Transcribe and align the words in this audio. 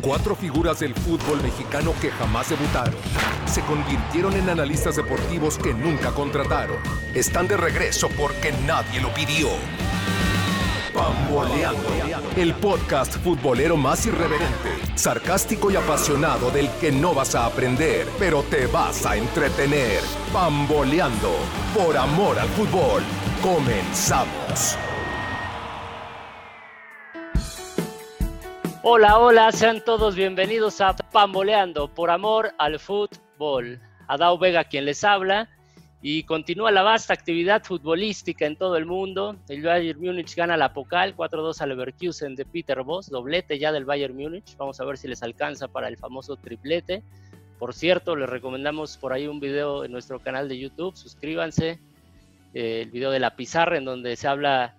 Cuatro 0.00 0.36
figuras 0.36 0.80
del 0.80 0.94
fútbol 0.94 1.42
mexicano 1.42 1.92
que 2.00 2.10
jamás 2.10 2.50
debutaron. 2.50 2.94
Se 3.46 3.62
convirtieron 3.62 4.34
en 4.34 4.50
analistas 4.50 4.96
deportivos 4.96 5.56
que 5.56 5.72
nunca 5.72 6.10
contrataron. 6.12 6.76
Están 7.14 7.48
de 7.48 7.56
regreso 7.56 8.08
porque 8.10 8.52
nadie 8.66 9.00
lo 9.00 9.12
pidió. 9.14 9.48
Pamboleando. 10.94 11.88
El 12.36 12.54
podcast 12.54 13.16
futbolero 13.16 13.76
más 13.76 14.06
irreverente, 14.06 14.70
sarcástico 14.94 15.70
y 15.70 15.76
apasionado 15.76 16.50
del 16.50 16.70
que 16.80 16.92
no 16.92 17.14
vas 17.14 17.34
a 17.34 17.46
aprender, 17.46 18.06
pero 18.18 18.42
te 18.42 18.66
vas 18.66 19.04
a 19.06 19.16
entretener. 19.16 20.00
Pamboleando. 20.32 21.32
Por 21.74 21.96
amor 21.96 22.38
al 22.38 22.48
fútbol. 22.48 23.02
Comenzamos. 23.42 24.76
Hola, 28.88 29.18
hola, 29.18 29.50
sean 29.50 29.82
todos 29.84 30.14
bienvenidos 30.14 30.80
a 30.80 30.94
Pamboleando 30.94 31.92
por 31.92 32.08
amor 32.08 32.52
al 32.56 32.78
fútbol. 32.78 33.80
Adao 34.06 34.38
Vega 34.38 34.62
quien 34.62 34.84
les 34.84 35.02
habla 35.02 35.48
y 36.00 36.22
continúa 36.22 36.70
la 36.70 36.84
vasta 36.84 37.12
actividad 37.12 37.64
futbolística 37.64 38.46
en 38.46 38.54
todo 38.54 38.76
el 38.76 38.86
mundo. 38.86 39.40
El 39.48 39.64
Bayern 39.64 40.00
Múnich 40.00 40.36
gana 40.36 40.56
la 40.56 40.72
Pocal 40.72 41.16
4-2 41.16 41.60
al 41.62 41.70
Leverkusen 41.70 42.36
de 42.36 42.44
Peter 42.44 42.80
Voss, 42.84 43.10
doblete 43.10 43.58
ya 43.58 43.72
del 43.72 43.86
Bayern 43.86 44.14
Múnich. 44.14 44.56
Vamos 44.56 44.78
a 44.78 44.84
ver 44.84 44.98
si 44.98 45.08
les 45.08 45.20
alcanza 45.24 45.66
para 45.66 45.88
el 45.88 45.96
famoso 45.96 46.36
triplete. 46.36 47.02
Por 47.58 47.74
cierto, 47.74 48.14
les 48.14 48.28
recomendamos 48.28 48.98
por 48.98 49.12
ahí 49.12 49.26
un 49.26 49.40
video 49.40 49.84
en 49.84 49.90
nuestro 49.90 50.20
canal 50.20 50.48
de 50.48 50.60
YouTube. 50.60 50.96
Suscríbanse. 50.96 51.80
Eh, 52.54 52.82
el 52.82 52.92
video 52.92 53.10
de 53.10 53.18
la 53.18 53.34
pizarra 53.34 53.78
en 53.78 53.84
donde 53.84 54.14
se 54.14 54.28
habla 54.28 54.76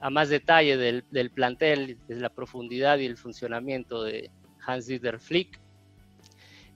a 0.00 0.10
más 0.10 0.28
detalle 0.28 0.76
del, 0.76 1.30
plantel, 1.30 1.98
de 2.08 2.16
la 2.16 2.30
profundidad 2.30 2.98
y 2.98 3.06
el 3.06 3.16
funcionamiento 3.16 4.02
de 4.02 4.30
Hans-Dieter 4.66 5.20
Flick. 5.20 5.60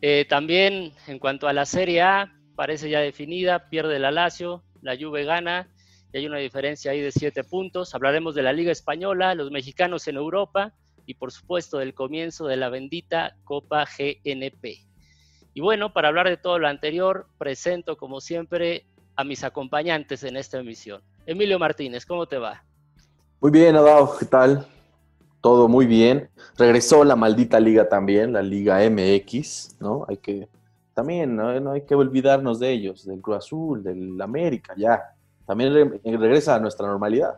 Eh, 0.01 0.27
también 0.29 0.93
en 1.07 1.19
cuanto 1.19 1.49
a 1.49 1.53
la 1.53 1.65
Serie 1.65 2.03
A, 2.03 2.35
parece 2.55 2.91
ya 2.91 3.01
definida, 3.01 3.71
pierde 3.71 3.99
la 3.99 4.11
Lazio, 4.11 4.63
la 4.83 4.97
Juve 4.97 5.25
gana 5.25 5.69
y 6.13 6.19
hay 6.19 6.27
una 6.27 6.39
diferencia 6.39 6.91
ahí 6.91 7.01
de 7.01 7.11
siete 7.11 7.43
puntos. 7.43 7.95
Hablaremos 7.95 8.35
de 8.35 8.43
la 8.43 8.53
Liga 8.53 8.71
Española, 8.71 9.35
los 9.35 9.51
mexicanos 9.51 10.07
en 10.07 10.17
Europa 10.17 10.75
y 11.07 11.15
por 11.15 11.33
supuesto 11.33 11.79
del 11.79 11.95
comienzo 11.95 12.47
de 12.47 12.57
la 12.57 12.69
bendita 12.69 13.37
Copa 13.45 13.85
GNP. 13.87 14.85
Y 15.55 15.61
bueno, 15.61 15.93
para 15.93 16.09
hablar 16.09 16.29
de 16.29 16.37
todo 16.37 16.59
lo 16.59 16.69
anterior, 16.69 17.29
presento 17.39 17.97
como 17.97 18.21
siempre 18.21 18.87
a 19.17 19.25
mis 19.25 19.45
acompañantes 19.45 20.25
en 20.25 20.37
esta 20.37 20.59
emisión. 20.59 21.03
Emilio 21.27 21.59
Martínez, 21.59 22.05
¿cómo 22.05 22.27
te 22.27 22.39
va? 22.39 22.65
Muy 23.45 23.51
bien, 23.51 23.77
Adao, 23.77 24.17
¿qué 24.17 24.25
tal? 24.25 24.67
Todo 25.43 25.69
muy 25.69 25.85
bien. 25.85 26.31
Regresó 26.57 27.05
la 27.05 27.15
maldita 27.15 27.61
liga 27.61 27.91
también, 27.91 28.33
la 28.33 28.41
Liga 28.41 28.79
MX, 28.89 29.77
¿no? 29.81 30.07
Hay 30.09 30.17
que, 30.17 30.49
también, 30.95 31.37
¿no? 31.37 31.73
hay 31.73 31.83
que 31.83 31.95
olvidarnos 31.95 32.59
de 32.59 32.71
ellos, 32.71 33.05
del 33.05 33.21
Cruz 33.21 33.37
Azul, 33.37 33.83
del 33.83 34.19
América, 34.19 34.73
ya. 34.79 35.15
También 35.47 36.01
regresa 36.03 36.55
a 36.55 36.59
nuestra 36.59 36.87
normalidad. 36.87 37.35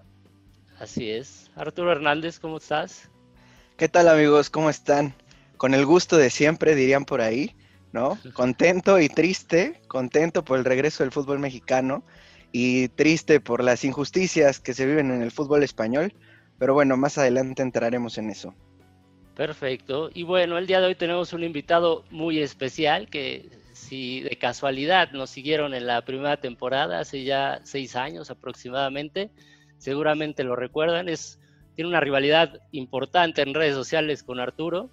Así 0.78 1.10
es. 1.10 1.50
Arturo 1.56 1.90
Hernández, 1.90 2.38
¿cómo 2.38 2.58
estás? 2.58 3.10
¿Qué 3.76 3.88
tal, 3.88 4.06
amigos? 4.06 4.48
¿Cómo 4.48 4.70
están? 4.70 5.12
Con 5.56 5.74
el 5.74 5.84
gusto 5.84 6.16
de 6.16 6.30
siempre, 6.30 6.76
dirían 6.76 7.04
por 7.04 7.20
ahí, 7.20 7.56
¿no? 7.91 8.16
Contento 8.32 9.00
y 9.00 9.08
triste, 9.08 9.82
contento 9.88 10.44
por 10.44 10.56
el 10.56 10.64
regreso 10.64 11.02
del 11.02 11.10
fútbol 11.10 11.41
mexicano 11.41 12.04
y 12.58 12.88
triste 12.88 13.38
por 13.38 13.62
las 13.62 13.84
injusticias 13.84 14.60
que 14.60 14.72
se 14.72 14.86
viven 14.86 15.10
en 15.10 15.20
el 15.20 15.30
fútbol 15.30 15.62
español, 15.62 16.14
pero 16.58 16.72
bueno, 16.72 16.96
más 16.96 17.18
adelante 17.18 17.60
entraremos 17.60 18.16
en 18.16 18.30
eso. 18.30 18.54
Perfecto. 19.34 20.08
Y 20.14 20.22
bueno, 20.22 20.56
el 20.56 20.66
día 20.66 20.80
de 20.80 20.86
hoy 20.86 20.94
tenemos 20.94 21.34
un 21.34 21.44
invitado 21.44 22.06
muy 22.10 22.40
especial 22.40 23.10
que 23.10 23.50
si 23.74 24.22
de 24.22 24.38
casualidad 24.38 25.10
nos 25.12 25.28
siguieron 25.28 25.74
en 25.74 25.86
la 25.86 26.02
primera 26.06 26.38
temporada, 26.38 27.00
hace 27.00 27.24
ya 27.24 27.60
seis 27.62 27.94
años 27.94 28.31
aproximadamente, 28.31 29.31
seguramente 29.76 30.42
lo 30.42 30.56
recuerdan, 30.56 31.10
es, 31.10 31.38
tiene 31.75 31.91
una 31.91 32.00
rivalidad 32.00 32.62
importante 32.72 33.42
en 33.42 33.52
redes 33.52 33.75
sociales 33.75 34.22
con 34.22 34.41
Arturo. 34.41 34.88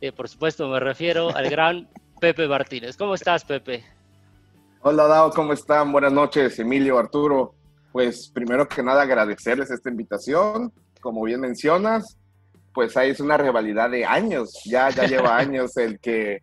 Eh, 0.00 0.12
por 0.12 0.28
supuesto 0.28 0.68
me 0.68 0.78
refiero 0.78 1.34
al 1.34 1.50
gran 1.50 1.88
Pepe 2.20 2.46
Martínez. 2.46 2.96
¿Cómo 2.96 3.16
estás, 3.16 3.44
Pepe? 3.44 3.82
Hola, 4.82 5.06
Dao, 5.06 5.30
¿cómo 5.32 5.52
están? 5.52 5.92
Buenas 5.92 6.10
noches, 6.10 6.58
Emilio, 6.58 6.98
Arturo. 6.98 7.52
Pues 7.92 8.30
primero 8.30 8.66
que 8.66 8.82
nada 8.82 9.02
agradecerles 9.02 9.70
esta 9.70 9.90
invitación. 9.90 10.72
Como 11.02 11.22
bien 11.24 11.38
mencionas, 11.38 12.16
pues 12.72 12.96
ahí 12.96 13.10
es 13.10 13.20
una 13.20 13.36
rivalidad 13.36 13.90
de 13.90 14.06
años, 14.06 14.54
ya, 14.64 14.88
ya 14.88 15.04
lleva 15.04 15.36
años 15.36 15.76
el 15.76 16.00
que 16.00 16.42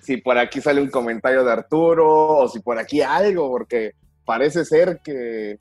si 0.00 0.16
por 0.16 0.36
aquí 0.36 0.60
sale 0.60 0.82
un 0.82 0.90
comentario 0.90 1.44
de 1.44 1.52
Arturo 1.52 2.08
o 2.08 2.48
si 2.48 2.58
por 2.58 2.76
aquí 2.76 3.02
algo, 3.02 3.48
porque 3.48 3.92
parece 4.24 4.64
ser 4.64 4.98
que, 5.04 5.60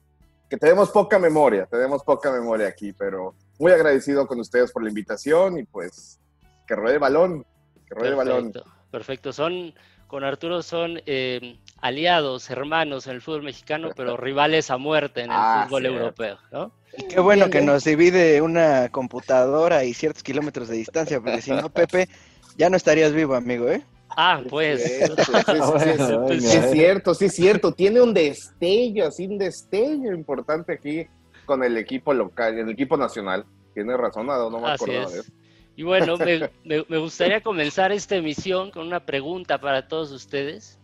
que 0.50 0.58
tenemos 0.58 0.90
poca 0.90 1.20
memoria, 1.20 1.68
tenemos 1.68 2.04
poca 2.04 2.32
memoria 2.32 2.68
aquí, 2.68 2.92
pero 2.92 3.36
muy 3.60 3.72
agradecido 3.72 4.26
con 4.26 4.40
ustedes 4.40 4.72
por 4.72 4.82
la 4.82 4.90
invitación 4.90 5.60
y 5.60 5.64
pues 5.64 6.20
que 6.66 6.76
ruede 6.76 6.96
el 6.96 7.02
balón, 7.02 7.46
que 7.88 7.94
ruede 7.94 8.10
el 8.10 8.16
balón. 8.16 8.54
Perfecto, 8.90 9.32
son 9.32 9.76
con 10.08 10.24
Arturo 10.24 10.62
son 10.62 11.02
eh, 11.06 11.58
aliados, 11.82 12.50
hermanos 12.50 13.08
en 13.08 13.14
el 13.14 13.22
fútbol 13.22 13.44
mexicano, 13.44 13.90
pero 13.96 14.18
rivales 14.18 14.72
a 14.72 14.78
muerte 14.78 15.22
en 15.22 15.32
el 15.32 15.38
ah, 15.38 15.66
fútbol 15.66 15.86
europeo, 15.86 16.38
¿no? 16.52 16.72
Y 16.98 17.04
qué 17.08 17.20
bueno 17.20 17.50
que 17.50 17.62
nos 17.62 17.84
divide 17.84 18.42
una 18.42 18.90
computadora 18.90 19.84
y 19.84 19.94
ciertos 19.94 20.24
kilómetros 20.24 20.70
de 20.70 20.78
distancia, 20.78 21.20
porque 21.20 21.42
si 21.42 21.52
no, 21.52 21.70
Pepe, 21.70 22.08
ya 22.58 22.70
no 22.70 22.78
estarías 22.78 23.12
vivo, 23.12 23.36
amigo, 23.36 23.70
¿eh? 23.70 23.84
Ah, 24.10 24.42
pues. 24.50 24.82
Sí, 24.82 24.94
es 24.94 26.72
cierto, 26.72 27.14
sí 27.14 27.26
es 27.26 27.34
cierto. 27.36 27.72
Tiene 27.74 28.02
un 28.02 28.14
destello, 28.14 29.08
así 29.08 29.28
un 29.28 29.38
destello 29.38 30.14
importante 30.14 30.74
aquí 30.74 31.06
con 31.46 31.64
el 31.64 31.78
equipo 31.78 32.14
local, 32.14 32.58
el 32.58 32.70
equipo 32.70 32.96
nacional. 32.98 33.46
Tiene 33.74 33.98
razón, 33.98 34.28
no 34.28 34.50
me 34.50 34.72
acordaba 34.72 35.10
de 35.12 35.20
eso. 35.20 35.32
Y 35.76 35.84
bueno, 35.84 36.18
me, 36.64 36.98
gustaría 36.98 37.42
comenzar 37.42 37.92
esta 37.92 38.16
emisión 38.16 38.72
con 38.72 38.88
una 38.88 39.02
pregunta 39.02 39.60
para 39.60 39.88
todos 39.88 40.12
ustedes, 40.12 40.80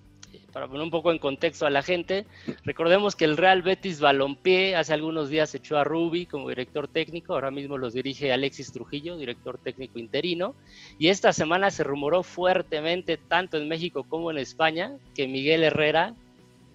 para 0.52 0.68
poner 0.68 0.84
un 0.84 0.92
poco 0.92 1.12
en 1.12 1.20
contexto 1.20 1.66
a 1.66 1.70
la 1.70 1.82
gente. 1.82 2.26
Recordemos 2.66 3.16
que 3.16 3.24
el 3.24 3.38
Real 3.38 3.62
Betis 3.62 4.02
Balompié 4.02 4.76
hace 4.76 4.94
algunos 4.94 5.30
días 5.30 5.56
echó 5.56 5.78
a 5.78 5.86
Rubi 5.86 6.26
como 6.26 6.50
director 6.50 6.90
técnico, 6.90 7.34
ahora 7.34 7.52
mismo 7.52 7.78
los 7.78 7.94
dirige 7.94 8.34
Alexis 8.34 8.74
Trujillo, 8.74 9.18
director 9.18 9.58
técnico 9.58 9.98
interino, 9.98 10.56
y 11.00 11.08
esta 11.08 11.32
semana 11.32 11.72
se 11.72 11.86
rumoró 11.86 12.24
fuertemente, 12.24 13.18
tanto 13.18 13.58
en 13.58 13.70
México 13.70 14.04
como 14.04 14.30
en 14.30 14.40
España, 14.40 14.98
que 15.16 15.28
Miguel 15.28 15.64
Herrera, 15.64 16.16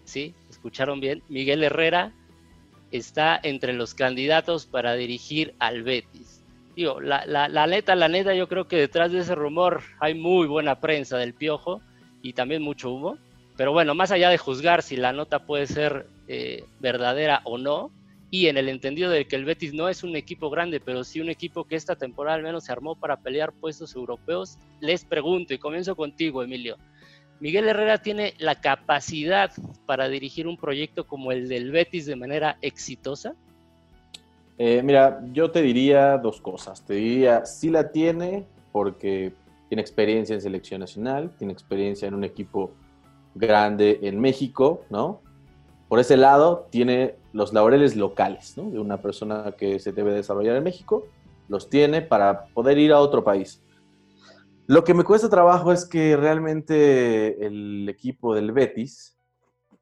sí, 0.05 0.35
escucharon 0.49 1.01
bien, 1.01 1.23
Miguel 1.29 1.63
Herrera 1.63 2.13
está 2.93 3.39
entre 3.43 3.75
los 3.75 3.95
candidatos 3.95 4.65
para 4.65 4.95
dirigir 4.95 5.55
al 5.59 5.83
Betis 5.83 6.36
digo, 6.77 7.01
la, 7.01 7.27
la, 7.27 7.67
neta, 7.67 7.95
la 7.95 8.09
neta, 8.09 8.35
yo 8.35 8.49
creo 8.49 8.69
que 8.69 8.77
detrás 8.77 9.11
de 9.11 9.21
ese 9.21 9.35
rumor 9.35 9.83
hay 9.99 10.15
muy 10.15 10.47
buena 10.47 10.79
prensa 10.79 11.17
del 11.17 11.33
piojo 11.33 11.81
y 12.23 12.35
también 12.35 12.63
mucho 12.63 12.93
humo. 12.93 13.19
Pero 13.57 13.73
bueno, 13.73 13.95
más 13.95 14.11
allá 14.11 14.29
de 14.29 14.37
juzgar 14.37 14.83
si 14.83 14.97
la 14.97 15.15
nota 15.15 15.47
puede 15.47 15.67
ser 15.67 16.07
eh, 16.29 16.65
verdadera 16.79 17.41
o 17.45 17.57
no, 17.57 17.91
y 18.31 18.49
en 18.49 18.59
el 18.59 18.69
entendido 18.69 19.11
de 19.11 19.27
que 19.27 19.37
el 19.37 19.47
Betis 19.47 19.73
no 19.73 19.89
es 19.89 20.03
un 20.03 20.15
equipo 20.15 20.51
grande, 20.51 20.79
pero 20.79 21.05
sí 21.05 21.21
un 21.21 21.31
equipo 21.31 21.65
que 21.65 21.77
esta 21.77 21.97
temporada 21.97 22.37
al 22.37 22.43
menos 22.43 22.65
se 22.65 22.73
armó 22.73 22.95
para 22.95 23.17
pelear 23.17 23.53
puestos 23.53 23.95
europeos, 23.95 24.59
les 24.81 25.07
pregunto, 25.07 25.55
y 25.55 25.59
comienzo 25.59 25.97
contigo, 25.97 26.43
Emilio. 26.43 26.77
¿Miguel 27.41 27.69
Herrera 27.69 27.99
tiene 27.99 28.35
la 28.39 28.61
capacidad 28.61 29.53
para 29.87 30.09
dirigir 30.09 30.47
un 30.47 30.57
proyecto 30.59 31.07
como 31.07 31.33
el 31.33 31.49
del 31.49 31.71
Betis 31.71 32.05
de 32.05 32.17
manera 32.17 32.59
exitosa? 32.61 33.35
Eh, 34.59 34.83
mira, 34.83 35.23
yo 35.33 35.51
te 35.51 35.63
diría 35.63 36.19
dos 36.19 36.41
cosas. 36.41 36.85
Te 36.85 36.95
diría, 36.95 37.45
sí 37.45 37.71
la 37.71 37.91
tiene 37.91 38.47
porque 38.73 39.35
tiene 39.69 39.83
experiencia 39.83 40.35
en 40.35 40.41
selección 40.41 40.81
nacional, 40.81 41.31
tiene 41.37 41.53
experiencia 41.53 42.09
en 42.09 42.15
un 42.15 42.25
equipo 42.25 42.71
grande 43.35 43.99
en 44.03 44.21
México, 44.21 44.85
¿no? 44.91 45.21
Por 45.89 46.01
ese 46.01 46.17
lado, 46.17 46.67
tiene 46.71 47.17
los 47.33 47.53
laureles 47.53 47.97
locales, 47.97 48.57
¿no? 48.57 48.71
De 48.71 48.79
una 48.79 49.01
persona 49.03 49.53
que 49.57 49.79
se 49.79 49.93
debe 49.93 50.13
desarrollar 50.13 50.57
en 50.57 50.65
México, 50.65 51.07
los 51.49 51.69
tiene 51.69 52.03
para 52.03 52.47
poder 52.47 52.79
ir 52.79 52.93
a 52.93 53.01
otro 53.01 53.23
país. 53.23 53.63
Lo 54.67 54.83
que 54.83 54.95
me 54.95 55.05
cuesta 55.05 55.29
trabajo 55.29 55.71
es 55.73 55.85
que 55.85 56.17
realmente 56.17 57.47
el 57.47 57.89
equipo 57.89 58.35
del 58.35 58.51
Betis 58.51 59.17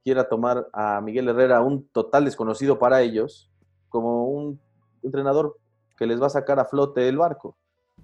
quiera 0.02 0.28
tomar 0.28 0.68
a 0.74 1.00
Miguel 1.00 1.28
Herrera, 1.28 1.62
un 1.62 1.88
total 1.88 2.26
desconocido 2.26 2.78
para 2.78 3.00
ellos, 3.00 3.50
como 3.88 4.26
un 4.26 4.60
entrenador 5.04 5.56
que 5.96 6.06
les 6.06 6.20
va 6.20 6.26
a 6.26 6.30
sacar 6.30 6.58
a 6.58 6.64
flote 6.64 7.08
el 7.08 7.18
barco, 7.18 7.56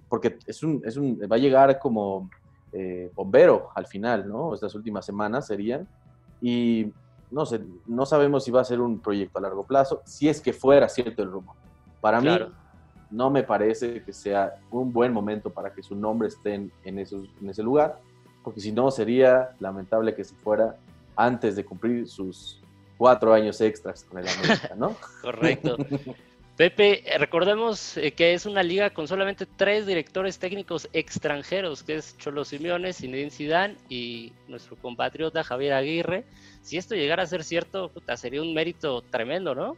porque 0.09 0.37
es 0.45 0.63
un, 0.63 0.81
es 0.85 0.97
un 0.97 1.19
va 1.31 1.35
a 1.35 1.39
llegar 1.39 1.79
como 1.79 2.29
eh, 2.71 3.11
bombero 3.13 3.69
al 3.75 3.85
final, 3.85 4.27
¿no? 4.27 4.53
Estas 4.53 4.75
últimas 4.75 5.05
semanas 5.05 5.47
serían, 5.47 5.87
y 6.41 6.91
no 7.29 7.45
sé, 7.45 7.61
no 7.87 8.05
sabemos 8.05 8.43
si 8.43 8.51
va 8.51 8.61
a 8.61 8.65
ser 8.65 8.81
un 8.81 8.99
proyecto 8.99 9.39
a 9.39 9.41
largo 9.41 9.65
plazo, 9.65 10.01
si 10.05 10.27
es 10.27 10.41
que 10.41 10.53
fuera 10.53 10.89
cierto 10.89 11.23
el 11.23 11.31
rumor. 11.31 11.55
Para 12.01 12.19
mí, 12.19 12.37
no 13.09 13.29
me 13.29 13.43
parece 13.43 14.03
que 14.03 14.13
sea 14.13 14.55
un 14.71 14.91
buen 14.91 15.13
momento 15.13 15.49
para 15.49 15.73
que 15.73 15.83
su 15.83 15.95
nombre 15.95 16.29
esté 16.29 16.69
en, 16.83 16.99
esos, 16.99 17.29
en 17.41 17.49
ese 17.49 17.61
lugar, 17.61 17.99
porque 18.43 18.59
si 18.59 18.71
no 18.71 18.89
sería 18.89 19.51
lamentable 19.59 20.15
que 20.15 20.23
se 20.23 20.35
fuera 20.35 20.77
antes 21.15 21.55
de 21.55 21.63
cumplir 21.63 22.07
sus 22.07 22.61
cuatro 22.97 23.33
años 23.33 23.59
extras 23.61 24.03
con 24.03 24.19
el 24.19 24.27
América, 24.27 24.75
¿no? 24.75 24.95
Correcto. 25.21 25.77
Pepe, 26.61 27.03
recordemos 27.17 27.97
eh, 27.97 28.11
que 28.11 28.35
es 28.35 28.45
una 28.45 28.61
liga 28.61 28.91
con 28.91 29.07
solamente 29.07 29.47
tres 29.47 29.87
directores 29.87 30.37
técnicos 30.37 30.87
extranjeros, 30.93 31.81
que 31.81 31.95
es 31.95 32.15
Cholo 32.19 32.45
Simeone, 32.45 32.93
Zinedine 32.93 33.31
Zidane 33.31 33.77
y 33.89 34.31
nuestro 34.47 34.75
compatriota 34.75 35.43
Javier 35.43 35.73
Aguirre. 35.73 36.23
Si 36.61 36.77
esto 36.77 36.93
llegara 36.93 37.23
a 37.23 37.25
ser 37.25 37.43
cierto, 37.43 37.89
sería 38.15 38.43
un 38.43 38.53
mérito 38.53 39.01
tremendo, 39.01 39.55
¿no? 39.55 39.75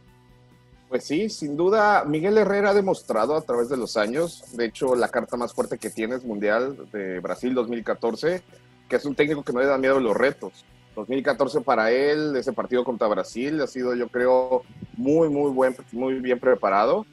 Pues 0.90 1.04
sí, 1.04 1.30
sin 1.30 1.56
duda, 1.56 2.04
Miguel 2.04 2.36
Herrera 2.36 2.68
ha 2.68 2.74
demostrado 2.74 3.34
a 3.34 3.40
través 3.40 3.70
de 3.70 3.78
los 3.78 3.96
años, 3.96 4.44
de 4.54 4.66
hecho 4.66 4.94
la 4.94 5.08
carta 5.08 5.38
más 5.38 5.54
fuerte 5.54 5.78
que 5.78 5.88
tiene 5.88 6.16
es 6.16 6.24
Mundial 6.24 6.76
de 6.92 7.18
Brasil 7.18 7.54
2014, 7.54 8.42
que 8.90 8.96
es 8.96 9.04
un 9.06 9.14
técnico 9.14 9.42
que 9.42 9.54
no 9.54 9.60
le 9.60 9.66
da 9.68 9.78
miedo 9.78 9.96
a 9.96 10.00
los 10.00 10.14
retos. 10.14 10.66
2014 10.94 11.60
para 11.60 11.90
él, 11.90 12.36
ese 12.36 12.52
partido 12.52 12.84
contra 12.84 13.08
Brasil, 13.08 13.60
ha 13.60 13.66
sido 13.66 13.94
yo 13.94 14.08
creo 14.08 14.62
muy, 14.96 15.28
muy, 15.28 15.50
buen, 15.50 15.76
muy 15.92 16.14
bien 16.20 16.38
preparado. 16.38 17.04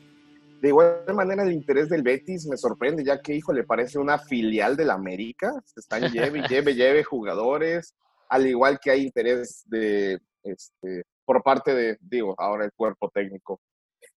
De 0.62 0.68
igual 0.68 1.04
manera, 1.16 1.44
el 1.44 1.52
interés 1.52 1.90
del 1.90 2.04
Betis 2.04 2.46
me 2.46 2.56
sorprende, 2.56 3.04
ya 3.04 3.20
que, 3.20 3.34
hijo, 3.34 3.52
le 3.52 3.64
parece 3.64 3.98
una 3.98 4.20
filial 4.20 4.78
del 4.78 4.92
América. 4.92 5.52
Se 5.66 5.80
están 5.80 6.12
lleve, 6.12 6.48
lleve, 6.48 6.76
lleve 6.76 7.04
jugadores, 7.04 7.96
al 8.30 8.46
igual 8.46 8.80
que 8.80 8.92
hay 8.92 9.02
interés 9.02 9.64
de, 9.66 10.20
este, 10.44 11.04
por 11.26 11.42
parte 11.42 11.74
de, 11.74 11.98
digo, 12.02 12.36
ahora 12.38 12.66
el 12.66 12.72
cuerpo 12.74 13.10
técnico. 13.14 13.60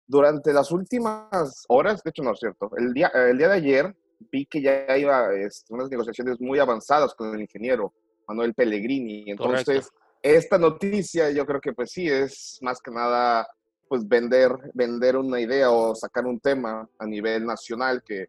Durante 0.06 0.52
las 0.52 0.70
últimas 0.70 1.64
horas, 1.68 2.02
de 2.02 2.10
hecho 2.10 2.22
no 2.22 2.32
es 2.32 2.38
cierto, 2.38 2.70
el 2.76 2.92
día, 2.92 3.10
el 3.14 3.38
día 3.38 3.48
de 3.48 3.54
ayer 3.54 3.96
vi 4.30 4.44
que 4.46 4.60
ya 4.60 4.96
iba 4.98 5.34
este, 5.34 5.72
unas 5.72 5.88
negociaciones 5.88 6.40
muy 6.40 6.58
avanzadas 6.58 7.14
con 7.14 7.34
el 7.34 7.40
ingeniero 7.40 7.94
Manuel 8.26 8.54
Pellegrini. 8.54 9.30
Entonces, 9.30 9.90
esta 10.22 10.58
noticia 10.58 11.30
yo 11.30 11.44
creo 11.44 11.60
que 11.60 11.72
pues 11.72 11.90
sí 11.92 12.08
es 12.08 12.58
más 12.62 12.80
que 12.80 12.90
nada 12.90 13.46
pues 13.88 14.08
vender, 14.08 14.50
vender 14.72 15.16
una 15.16 15.40
idea 15.40 15.70
o 15.70 15.94
sacar 15.94 16.24
un 16.24 16.40
tema 16.40 16.88
a 16.98 17.06
nivel 17.06 17.44
nacional 17.44 18.02
que 18.02 18.28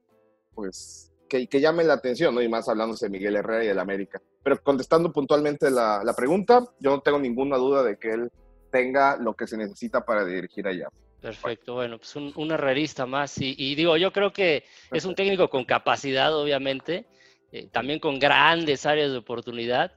pues 0.53 1.11
que, 1.27 1.47
que 1.47 1.59
llame 1.59 1.83
la 1.83 1.93
atención, 1.93 2.35
¿no? 2.35 2.41
Y 2.41 2.49
más 2.49 2.69
hablando 2.69 2.95
de 2.95 3.09
Miguel 3.09 3.35
Herrera 3.35 3.63
y 3.63 3.67
del 3.67 3.79
América. 3.79 4.21
Pero 4.43 4.61
contestando 4.61 5.11
puntualmente 5.11 5.71
la, 5.71 6.03
la 6.03 6.13
pregunta, 6.13 6.63
yo 6.79 6.91
no 6.91 7.01
tengo 7.01 7.19
ninguna 7.19 7.57
duda 7.57 7.83
de 7.83 7.97
que 7.97 8.11
él 8.11 8.31
tenga 8.71 9.17
lo 9.17 9.33
que 9.33 9.47
se 9.47 9.57
necesita 9.57 10.05
para 10.05 10.25
dirigir 10.25 10.67
allá. 10.67 10.89
Perfecto, 11.21 11.73
bueno, 11.73 11.97
pues 11.97 12.15
un, 12.15 12.31
un 12.35 12.51
herrerista 12.51 13.05
más. 13.07 13.39
Y, 13.39 13.55
y, 13.57 13.73
digo, 13.73 13.97
yo 13.97 14.13
creo 14.13 14.31
que 14.31 14.63
es 14.91 15.05
un 15.05 15.15
técnico 15.15 15.49
con 15.49 15.65
capacidad, 15.65 16.35
obviamente, 16.37 17.07
eh, 17.55 17.69
también 17.71 17.99
con 17.99 18.19
grandes 18.19 18.85
áreas 18.85 19.11
de 19.11 19.17
oportunidad, 19.17 19.93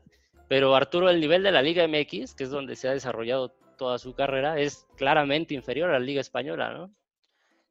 pero 0.48 0.76
Arturo, 0.76 1.10
el 1.10 1.20
nivel 1.20 1.42
de 1.42 1.50
la 1.50 1.60
Liga 1.60 1.88
MX, 1.88 2.34
que 2.34 2.44
es 2.44 2.50
donde 2.50 2.76
se 2.76 2.86
ha 2.86 2.92
desarrollado 2.92 3.48
toda 3.76 3.98
su 3.98 4.14
carrera, 4.14 4.60
es 4.60 4.86
claramente 4.96 5.54
inferior 5.54 5.90
a 5.90 5.94
la 5.94 5.98
Liga 5.98 6.20
Española, 6.20 6.70
¿no? 6.70 6.94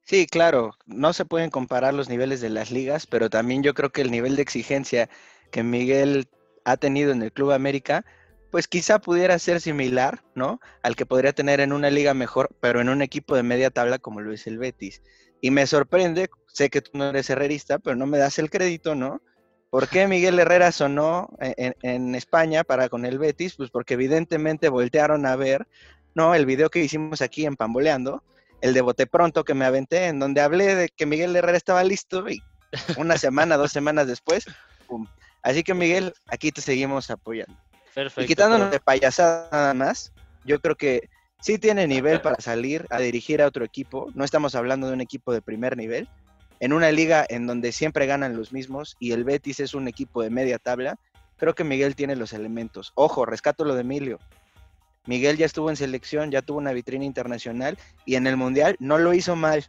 Sí, 0.03 0.27
claro, 0.27 0.71
no 0.87 1.13
se 1.13 1.23
pueden 1.23 1.49
comparar 1.49 1.93
los 1.93 2.09
niveles 2.09 2.41
de 2.41 2.49
las 2.49 2.69
ligas, 2.69 3.07
pero 3.07 3.29
también 3.29 3.63
yo 3.63 3.73
creo 3.73 3.89
que 3.89 4.01
el 4.01 4.11
nivel 4.11 4.35
de 4.35 4.41
exigencia 4.41 5.09
que 5.51 5.63
Miguel 5.63 6.27
ha 6.65 6.75
tenido 6.75 7.13
en 7.13 7.23
el 7.23 7.31
Club 7.31 7.51
América, 7.51 8.03
pues 8.51 8.67
quizá 8.67 8.99
pudiera 8.99 9.39
ser 9.39 9.61
similar, 9.61 10.21
¿no? 10.35 10.59
Al 10.83 10.97
que 10.97 11.05
podría 11.05 11.31
tener 11.31 11.61
en 11.61 11.71
una 11.71 11.89
liga 11.89 12.13
mejor, 12.13 12.49
pero 12.59 12.81
en 12.81 12.89
un 12.89 13.01
equipo 13.01 13.37
de 13.37 13.43
media 13.43 13.69
tabla 13.69 13.99
como 13.99 14.19
lo 14.19 14.33
es 14.33 14.47
el 14.47 14.57
Betis. 14.57 15.01
Y 15.39 15.51
me 15.51 15.65
sorprende, 15.65 16.29
sé 16.47 16.69
que 16.69 16.81
tú 16.81 16.91
no 16.93 17.05
eres 17.05 17.29
herrerista, 17.29 17.79
pero 17.79 17.95
no 17.95 18.05
me 18.05 18.17
das 18.17 18.37
el 18.37 18.49
crédito, 18.49 18.93
¿no? 18.93 19.21
¿Por 19.69 19.89
qué 19.89 20.07
Miguel 20.07 20.39
Herrera 20.39 20.71
sonó 20.71 21.29
en, 21.39 22.15
España 22.15 22.63
para 22.63 22.89
con 22.89 23.05
el 23.05 23.19
Betis? 23.19 23.55
Pues 23.55 23.69
porque 23.69 23.95
evidentemente 23.95 24.69
voltearon 24.69 25.25
a 25.25 25.35
ver, 25.35 25.67
¿no? 26.15 26.33
El 26.33 26.45
video 26.45 26.69
que 26.69 26.83
hicimos 26.83 27.21
aquí 27.21 27.45
en 27.45 27.55
Pamboleando, 27.55 28.23
el 28.61 28.73
de 28.73 28.81
Bote 28.81 29.07
Pronto 29.07 29.43
que 29.43 29.53
me 29.53 29.65
aventé, 29.65 30.07
en 30.07 30.19
donde 30.19 30.41
hablé 30.41 30.75
de 30.75 30.89
que 30.89 31.05
Miguel 31.05 31.35
Herrera 31.35 31.57
estaba 31.57 31.83
listo 31.83 32.29
y 32.29 32.41
una 32.97 33.17
semana, 33.17 33.57
dos 33.57 33.71
semanas 33.71 34.07
después, 34.07 34.45
¡pum! 34.87 35.05
Así 35.43 35.63
que 35.63 35.73
Miguel, 35.73 36.13
aquí 36.27 36.51
te 36.51 36.61
seguimos 36.61 37.09
apoyando. 37.09 37.55
Perfecto. 37.93 38.21
Y 38.21 38.27
quitándonos 38.27 38.71
de 38.71 38.79
payasada 38.79 39.49
nada 39.51 39.73
más, 39.73 40.13
yo 40.45 40.59
creo 40.59 40.75
que 40.75 41.09
sí 41.41 41.57
tiene 41.57 41.87
nivel 41.87 42.21
para 42.21 42.39
salir 42.39 42.85
a 42.89 42.99
dirigir 42.99 43.41
a 43.41 43.47
otro 43.47 43.65
equipo. 43.65 44.09
No 44.13 44.23
estamos 44.23 44.55
hablando 44.55 44.87
de 44.87 44.93
un 44.93 45.01
equipo 45.01 45.33
de 45.33 45.41
primer 45.41 45.77
nivel, 45.77 46.09
en 46.59 46.73
una 46.73 46.91
liga 46.91 47.25
en 47.29 47.47
donde 47.47 47.71
siempre 47.71 48.05
ganan 48.05 48.35
los 48.35 48.51
mismos 48.51 48.95
y 48.99 49.11
el 49.11 49.23
Betis 49.23 49.59
es 49.59 49.73
un 49.73 49.87
equipo 49.87 50.21
de 50.21 50.29
media 50.29 50.59
tabla, 50.59 50.97
creo 51.37 51.55
que 51.55 51.63
Miguel 51.63 51.95
tiene 51.95 52.15
los 52.15 52.33
elementos. 52.33 52.91
Ojo, 52.95 53.25
rescato 53.25 53.65
lo 53.65 53.75
de 53.75 53.81
Emilio. 53.81 54.19
Miguel 55.05 55.37
ya 55.37 55.45
estuvo 55.45 55.69
en 55.69 55.77
selección, 55.77 56.31
ya 56.31 56.41
tuvo 56.41 56.57
una 56.57 56.73
vitrina 56.73 57.05
internacional 57.05 57.77
y 58.05 58.15
en 58.15 58.27
el 58.27 58.35
Mundial 58.35 58.75
no 58.79 58.97
lo 58.97 59.13
hizo 59.13 59.35
mal. 59.35 59.65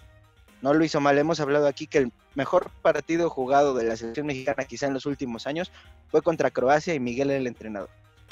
No 0.61 0.75
lo 0.75 0.85
hizo 0.85 1.01
mal. 1.01 1.17
Hemos 1.17 1.39
hablado 1.39 1.69
aquí 1.69 1.87
que 1.87 1.99
el 1.99 2.13
mejor 2.35 2.71
partido 2.83 3.31
jugado 3.31 3.75
de 3.75 3.85
la 3.85 3.97
selección 3.97 4.27
mexicana 4.27 4.65
quizá 4.65 4.87
en 4.87 4.95
los 4.95 5.07
últimos 5.07 5.47
años 5.47 5.71
fue 6.09 6.23
contra 6.23 6.51
Croacia 6.51 6.95
y 6.95 7.01
Miguel 7.01 7.31
el 7.31 7.47
entrenador. 7.47 7.91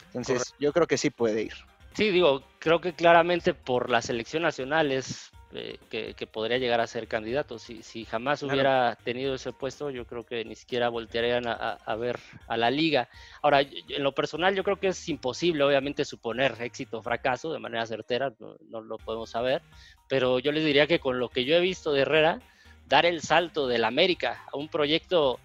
Entonces, 0.08 0.54
yo 0.58 0.72
creo 0.72 0.88
que 0.88 0.98
sí 0.98 1.10
puede 1.10 1.42
ir. 1.42 1.52
Sí, 1.94 2.10
digo, 2.10 2.42
creo 2.58 2.80
que 2.80 2.94
claramente 2.94 3.54
por 3.54 3.90
la 3.90 4.02
selección 4.02 4.42
nacional 4.42 4.90
es 4.90 5.30
eh, 5.56 5.78
que, 5.88 6.26
podría 6.26 6.58
llegar 6.58 6.80
a 6.80 6.86
ser 6.86 7.08
candidato. 7.08 7.58
Si, 7.58 7.82
si 7.82 8.04
jamás 8.04 8.42
hubiera 8.42 8.96
tenido 9.02 9.34
ese 9.34 9.52
puesto, 9.52 9.90
yo 9.90 10.04
creo 10.04 10.24
que 10.24 10.44
ni 10.44 10.54
siquiera 10.54 10.88
voltearían 10.88 11.46
a, 11.46 11.96
ver 11.96 12.18
a 12.46 12.56
la 12.56 12.70
liga. 12.70 13.08
Ahora, 13.42 13.60
en 13.60 14.02
lo 14.02 14.12
personal, 14.12 14.54
yo 14.54 14.62
creo 14.64 14.76
que 14.78 14.88
es 14.88 15.08
imposible, 15.08 15.64
obviamente, 15.64 16.04
suponer 16.04 16.56
éxito 16.60 16.98
o 16.98 17.02
fracaso 17.02 17.52
de 17.52 17.58
manera 17.58 17.86
certera, 17.86 18.32
no, 18.38 18.80
lo 18.80 18.98
podemos 18.98 19.30
saber, 19.30 19.62
pero 20.08 20.38
yo 20.38 20.52
les 20.52 20.64
diría 20.64 20.86
que 20.86 21.00
con 21.00 21.18
lo 21.18 21.28
que 21.28 21.44
yo 21.44 21.56
he 21.56 21.60
visto 21.60 21.92
de 21.92 22.02
Herrera, 22.02 22.40
dar 22.86 23.06
el 23.06 23.22
salto 23.22 23.66
del 23.66 23.84
América 23.84 24.44
a 24.52 24.56
un 24.56 24.68
proyecto 24.68 25.40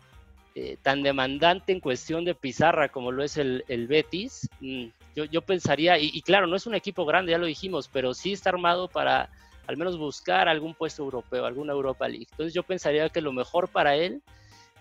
eh, 0.55 0.77
tan 0.81 1.03
demandante 1.03 1.71
en 1.71 1.79
cuestión 1.79 2.25
de 2.25 2.35
pizarra 2.35 2.89
como 2.89 3.11
lo 3.11 3.23
es 3.23 3.37
el, 3.37 3.63
Betis, 3.87 4.49
mm, 4.59 4.85
yo, 5.15 5.25
yo, 5.25 5.41
pensaría, 5.41 5.97
y, 5.97 6.11
y, 6.13 6.21
claro, 6.21 6.47
no 6.47 6.55
es 6.55 6.67
un 6.67 6.75
equipo 6.75 7.05
grande, 7.05 7.31
ya 7.31 7.37
lo 7.37 7.45
dijimos, 7.45 7.87
pero 7.87 8.13
sí 8.13 8.33
está 8.33 8.49
armado 8.49 8.87
para 8.87 9.29
al 9.71 9.77
menos 9.77 9.97
buscar 9.97 10.49
algún 10.49 10.75
puesto 10.75 11.01
europeo, 11.01 11.45
alguna 11.45 11.71
Europa 11.71 12.07
League. 12.07 12.27
Entonces 12.29 12.53
yo 12.53 12.63
pensaría 12.63 13.07
que 13.07 13.21
lo 13.21 13.31
mejor 13.31 13.69
para 13.69 13.95
él 13.95 14.21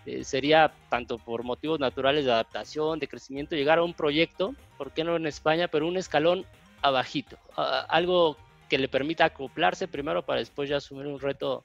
eh, 0.04 0.25
sería, 0.25 0.72
tanto 0.88 1.16
por 1.16 1.44
motivos 1.44 1.78
naturales 1.78 2.25
de 2.25 2.32
adaptación, 2.32 2.98
de 2.98 3.06
crecimiento, 3.06 3.54
llegar 3.54 3.78
a 3.78 3.85
un 3.85 3.94
proyecto, 3.94 4.52
¿por 4.76 4.90
qué 4.90 5.04
no 5.04 5.14
en 5.14 5.26
España? 5.26 5.68
Pero 5.68 5.87
un 5.87 5.97
escalón 5.97 6.44
abajito, 6.82 7.38
algo 7.56 8.37
que 8.68 8.78
le 8.78 8.88
permita 8.88 9.26
acoplarse 9.26 9.87
primero 9.87 10.25
para 10.26 10.40
después 10.40 10.68
ya 10.68 10.78
asumir 10.78 11.06
un 11.06 11.20
reto 11.20 11.62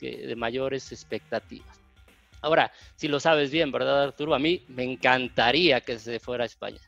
de 0.00 0.34
mayores 0.36 0.90
expectativas. 0.90 1.80
Ahora, 2.40 2.72
si 2.96 3.08
lo 3.08 3.20
sabes 3.20 3.50
bien, 3.50 3.72
¿verdad, 3.72 4.04
Arturo? 4.04 4.34
A 4.34 4.38
mí 4.38 4.64
me 4.68 4.84
encantaría 4.84 5.80
que 5.82 5.98
se 5.98 6.18
fuera 6.18 6.44
a 6.44 6.46
España. 6.46 6.80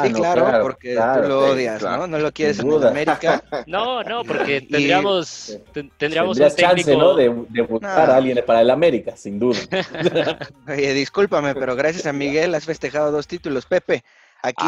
Ah, 0.00 0.06
sí, 0.06 0.12
claro, 0.12 0.62
porque 0.62 0.94
tú 0.94 1.28
lo 1.28 1.50
odias, 1.50 1.82
¿no? 1.82 2.06
No 2.06 2.18
lo 2.18 2.32
quieres 2.32 2.58
en 2.58 2.84
América. 2.84 3.42
No, 3.66 4.02
no, 4.02 4.24
porque 4.24 4.62
tendríamos, 4.62 5.58
tendríamos 5.98 6.38
un 6.38 6.48
técnico... 6.48 6.68
chance, 6.68 6.96
¿no? 6.96 7.14
De, 7.14 7.32
de 7.48 7.62
buscar 7.62 8.10
a 8.10 8.16
alguien 8.16 8.42
para 8.46 8.62
el 8.62 8.70
América, 8.70 9.16
sin 9.16 9.38
duda. 9.38 9.58
Oye, 10.68 10.94
discúlpame, 10.94 11.54
pero 11.54 11.76
gracias 11.76 12.06
a 12.06 12.12
Miguel 12.12 12.54
has 12.54 12.64
festejado 12.64 13.12
dos 13.12 13.26
títulos. 13.26 13.66
Pepe, 13.66 14.02
aquí, 14.42 14.66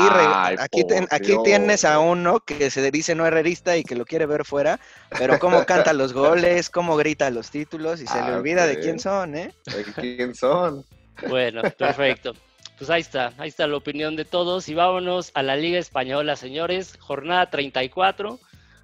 aquí, 0.59 0.85
aquí 1.11 1.37
tienes 1.45 1.85
a 1.85 1.99
uno 2.01 2.41
que 2.41 2.71
se 2.71 2.91
dice 2.91 3.15
no 3.15 3.27
herrerista 3.27 3.77
y 3.77 3.85
que 3.85 3.95
lo 3.95 4.05
quiere 4.05 4.27
ver 4.27 4.45
fuera, 4.45 4.79
pero 5.19 5.39
cómo 5.39 5.65
canta 5.65 5.93
los 5.93 6.13
goles, 6.13 6.71
cómo 6.71 6.97
grita 6.97 7.31
los 7.31 7.51
títulos 7.51 8.01
y 8.01 8.07
se 8.07 8.23
le 8.23 8.35
olvida 8.35 8.67
de 8.67 8.79
quién 8.79 9.01
son, 9.01 9.35
¿eh? 9.37 9.55
De 9.67 9.85
quién 9.85 10.35
son. 10.35 10.85
Bueno, 11.29 11.63
perfecto 11.77 12.35
pues 12.79 12.91
ahí 12.91 13.01
está, 13.01 13.33
ahí 13.39 13.49
está 13.49 13.67
la 13.67 13.77
opinión 13.77 14.17
de 14.17 14.25
todos 14.25 14.69
y 14.69 14.75
vámonos 14.75 15.31
a 15.35 15.43
la 15.43 15.57
Liga 15.57 15.79
Española, 15.79 16.37
señores. 16.37 16.97
Jornada 16.99 17.51
34, 17.51 18.39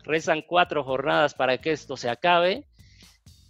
rezan 0.04 0.42
cuatro 0.42 0.84
jornadas 0.84 1.34
para 1.34 1.58
que 1.58 1.72
esto 1.72 1.96
se 1.96 2.08
acabe. 2.08 2.64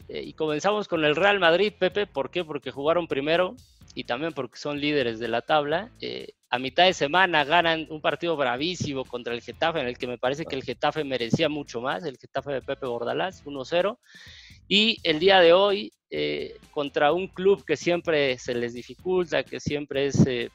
Eh, 0.09 0.23
y 0.23 0.33
comenzamos 0.33 0.88
con 0.88 1.04
el 1.04 1.16
Real 1.16 1.38
Madrid, 1.38 1.73
Pepe, 1.78 2.07
¿por 2.07 2.30
qué? 2.30 2.45
Porque 2.45 2.71
jugaron 2.71 3.07
primero 3.07 3.57
y 3.95 4.04
también 4.04 4.33
porque 4.33 4.59
son 4.59 4.80
líderes 4.80 5.18
de 5.18 5.28
la 5.28 5.42
tabla. 5.42 5.90
Eh, 6.00 6.35
a 6.50 6.59
mitad 6.59 6.85
de 6.85 6.95
semana 6.95 7.45
ganan 7.45 7.87
un 7.90 8.00
partido 8.00 8.37
bravísimo 8.37 9.04
contra 9.04 9.35
el 9.35 9.42
Getafe, 9.42 9.80
en 9.80 9.87
el 9.87 9.99
que 9.99 10.07
me 10.07 10.18
parece 10.18 10.47
que 10.47 10.57
el 10.57 10.62
Getafe 10.62 11.04
merecía 11.04 11.49
mucho 11.49 11.80
más, 11.80 12.04
el 12.04 12.16
Getafe 12.16 12.52
de 12.52 12.62
Pepe 12.62 12.87
Bordalás, 12.87 13.45
1-0. 13.45 13.99
Y 14.69 14.99
el 15.03 15.19
día 15.19 15.41
de 15.41 15.53
hoy, 15.53 15.93
eh, 16.11 16.57
contra 16.71 17.13
un 17.13 17.29
club 17.29 17.65
que 17.65 17.77
siempre 17.77 18.39
se 18.39 18.55
les 18.55 18.75
dificulta, 18.75 19.43
que 19.43 19.61
siempre 19.61 20.07
es 20.07 20.27
eh, 20.27 20.51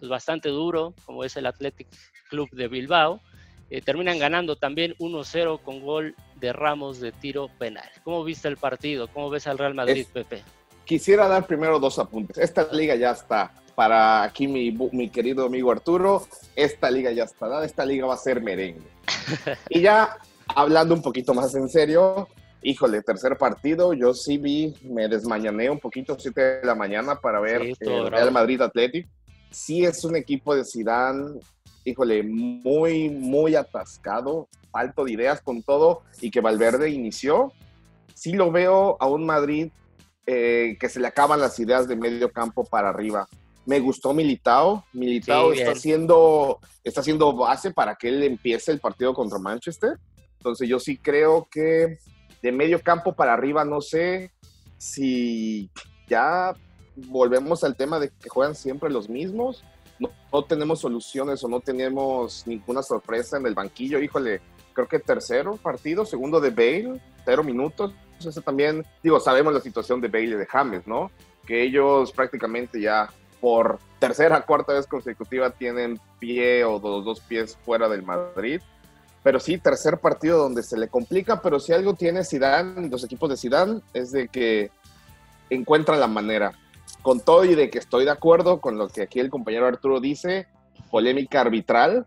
pues 0.00 0.08
bastante 0.08 0.48
duro, 0.48 0.94
como 1.04 1.22
es 1.22 1.36
el 1.36 1.46
Athletic 1.46 1.88
Club 2.30 2.48
de 2.50 2.68
Bilbao, 2.68 3.20
Eh, 3.68 3.82
terminan 3.82 4.20
ganando 4.20 4.54
también 4.54 4.94
1-0 5.00 5.60
con 5.60 5.80
gol 5.80 6.14
de 6.36 6.52
Ramos 6.52 7.00
de 7.00 7.10
tiro 7.10 7.48
penal. 7.58 7.90
¿Cómo 8.04 8.22
viste 8.22 8.46
el 8.46 8.56
partido? 8.56 9.08
¿Cómo 9.08 9.28
ves 9.28 9.48
al 9.48 9.58
Real 9.58 9.74
Madrid, 9.74 10.06
Pepe? 10.12 10.44
Quisiera 10.84 11.26
dar 11.26 11.48
primero 11.48 11.80
dos 11.80 11.98
apuntes. 11.98 12.38
Esta 12.38 12.68
liga 12.72 12.94
ya 12.94 13.10
está. 13.10 13.52
Para 13.74 14.22
aquí 14.22 14.46
mi, 14.46 14.70
mi 14.70 15.10
querido 15.10 15.46
amigo 15.46 15.72
Arturo, 15.72 16.28
esta 16.54 16.88
liga 16.92 17.10
ya 17.10 17.24
está 17.24 17.48
dada. 17.48 17.66
Esta 17.66 17.84
liga 17.84 18.06
va 18.06 18.14
a 18.14 18.18
ser 18.18 18.40
merengue. 18.40 18.86
y 19.68 19.80
ya 19.80 20.16
hablando 20.46 20.94
un 20.94 21.02
poquito 21.02 21.34
más 21.34 21.52
en 21.56 21.68
serio, 21.68 22.28
híjole, 22.62 23.02
tercer 23.02 23.36
partido, 23.36 23.92
yo 23.92 24.14
sí 24.14 24.38
vi, 24.38 24.74
me 24.82 25.08
desmañané 25.08 25.70
un 25.70 25.78
poquito, 25.78 26.16
7 26.18 26.40
de 26.40 26.64
la 26.64 26.74
mañana 26.74 27.20
para 27.20 27.40
ver 27.40 27.62
el 27.78 28.10
Real 28.10 28.32
Madrid 28.32 28.60
Athletic. 28.60 29.06
Sí 29.50 29.84
es 29.84 30.04
un 30.04 30.16
equipo 30.16 30.54
de 30.54 30.64
Zidane, 30.64 31.40
híjole, 31.84 32.22
muy, 32.22 33.08
muy 33.08 33.54
atascado, 33.54 34.48
falto 34.70 35.04
de 35.04 35.12
ideas 35.12 35.40
con 35.40 35.62
todo, 35.62 36.02
y 36.20 36.30
que 36.30 36.40
Valverde 36.40 36.90
inició. 36.90 37.52
Sí 38.14 38.32
lo 38.32 38.50
veo 38.50 38.96
a 39.00 39.06
un 39.06 39.24
Madrid 39.24 39.70
eh, 40.26 40.76
que 40.80 40.88
se 40.88 40.98
le 40.98 41.06
acaban 41.06 41.40
las 41.40 41.58
ideas 41.60 41.86
de 41.86 41.94
medio 41.94 42.32
campo 42.32 42.64
para 42.64 42.88
arriba. 42.88 43.28
Me 43.64 43.78
gustó 43.78 44.12
Militao. 44.12 44.84
Militao 44.92 45.52
está, 45.52 45.72
haciendo, 45.72 46.58
está 46.82 47.00
haciendo 47.00 47.32
base 47.32 47.72
para 47.72 47.94
que 47.94 48.08
él 48.08 48.22
empiece 48.22 48.72
el 48.72 48.80
partido 48.80 49.14
contra 49.14 49.38
Manchester. 49.38 49.98
Entonces 50.38 50.68
yo 50.68 50.78
sí 50.78 50.96
creo 50.96 51.48
que 51.50 51.98
de 52.42 52.52
medio 52.52 52.80
campo 52.82 53.14
para 53.14 53.32
arriba, 53.32 53.64
no 53.64 53.80
sé 53.80 54.32
si 54.78 55.70
ya 56.08 56.54
volvemos 56.96 57.64
al 57.64 57.76
tema 57.76 57.98
de 57.98 58.10
que 58.10 58.28
juegan 58.28 58.54
siempre 58.54 58.90
los 58.90 59.08
mismos. 59.08 59.64
No, 59.98 60.44
tenemos 60.44 60.80
soluciones 60.80 61.42
o 61.42 61.48
no 61.48 61.60
tenemos 61.60 62.46
ninguna 62.46 62.82
sorpresa 62.82 63.38
en 63.38 63.46
el 63.46 63.54
banquillo. 63.54 63.98
Híjole, 63.98 64.42
creo 64.74 64.86
que 64.86 64.98
tercero 64.98 65.56
partido, 65.56 66.04
segundo 66.04 66.40
de 66.40 66.50
Bale, 66.50 67.00
cero 67.24 67.42
minutos. 67.42 67.94
Eso 68.20 68.42
también, 68.42 68.84
digo, 69.02 69.18
sabemos 69.20 69.54
la 69.54 69.60
situación 69.60 70.00
de 70.00 70.08
Bale 70.08 70.24
y 70.24 70.34
de 70.34 70.46
James, 70.46 70.86
¿no? 70.86 71.10
Que 71.46 71.62
ellos 71.62 72.12
prácticamente 72.12 72.80
ya 72.80 73.08
por 73.40 73.78
tercera, 73.98 74.42
cuarta 74.42 74.74
vez 74.74 74.86
consecutiva 74.86 75.50
tienen 75.50 75.98
pie 76.18 76.64
o 76.64 76.78
dos, 76.78 77.04
dos 77.04 77.20
pies 77.20 77.56
fuera 77.64 77.88
del 77.88 78.02
Madrid. 78.02 78.60
Pero 79.26 79.40
sí, 79.40 79.58
tercer 79.58 79.98
partido 79.98 80.38
donde 80.38 80.62
se 80.62 80.78
le 80.78 80.86
complica, 80.86 81.42
pero 81.42 81.58
si 81.58 81.72
algo 81.72 81.94
tiene 81.94 82.22
Zidane, 82.22 82.88
los 82.88 83.02
equipos 83.02 83.28
de 83.28 83.36
Zidane, 83.36 83.80
es 83.92 84.12
de 84.12 84.28
que 84.28 84.70
encuentran 85.50 85.98
la 85.98 86.06
manera. 86.06 86.52
Con 87.02 87.18
todo 87.18 87.44
y 87.44 87.56
de 87.56 87.68
que 87.68 87.80
estoy 87.80 88.04
de 88.04 88.12
acuerdo 88.12 88.60
con 88.60 88.78
lo 88.78 88.86
que 88.88 89.02
aquí 89.02 89.18
el 89.18 89.28
compañero 89.28 89.66
Arturo 89.66 89.98
dice, 89.98 90.46
polémica 90.92 91.40
arbitral, 91.40 92.06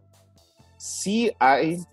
sí 0.77 1.29
hay 1.39 1.83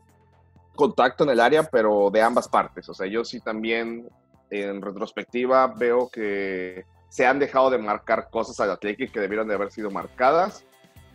contacto 0.76 1.24
en 1.24 1.30
el 1.30 1.40
área, 1.40 1.64
pero 1.64 2.08
de 2.12 2.22
ambas 2.22 2.46
partes. 2.46 2.88
O 2.88 2.94
sea, 2.94 3.08
yo 3.08 3.24
sí 3.24 3.40
también 3.40 4.08
en 4.50 4.80
retrospectiva 4.80 5.66
veo 5.66 6.08
que 6.08 6.84
se 7.08 7.26
han 7.26 7.40
dejado 7.40 7.70
de 7.70 7.78
marcar 7.78 8.30
cosas 8.30 8.60
al 8.60 8.70
Atlético 8.70 9.14
que 9.14 9.18
debieron 9.18 9.48
de 9.48 9.54
haber 9.54 9.72
sido 9.72 9.90
marcadas. 9.90 10.64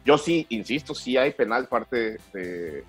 Yo 0.03 0.17
sí, 0.17 0.47
insisto, 0.49 0.93
sí 0.93 1.15
hay 1.15 1.31
penal 1.31 1.69
parte 1.69 2.17
de, 2.33 2.83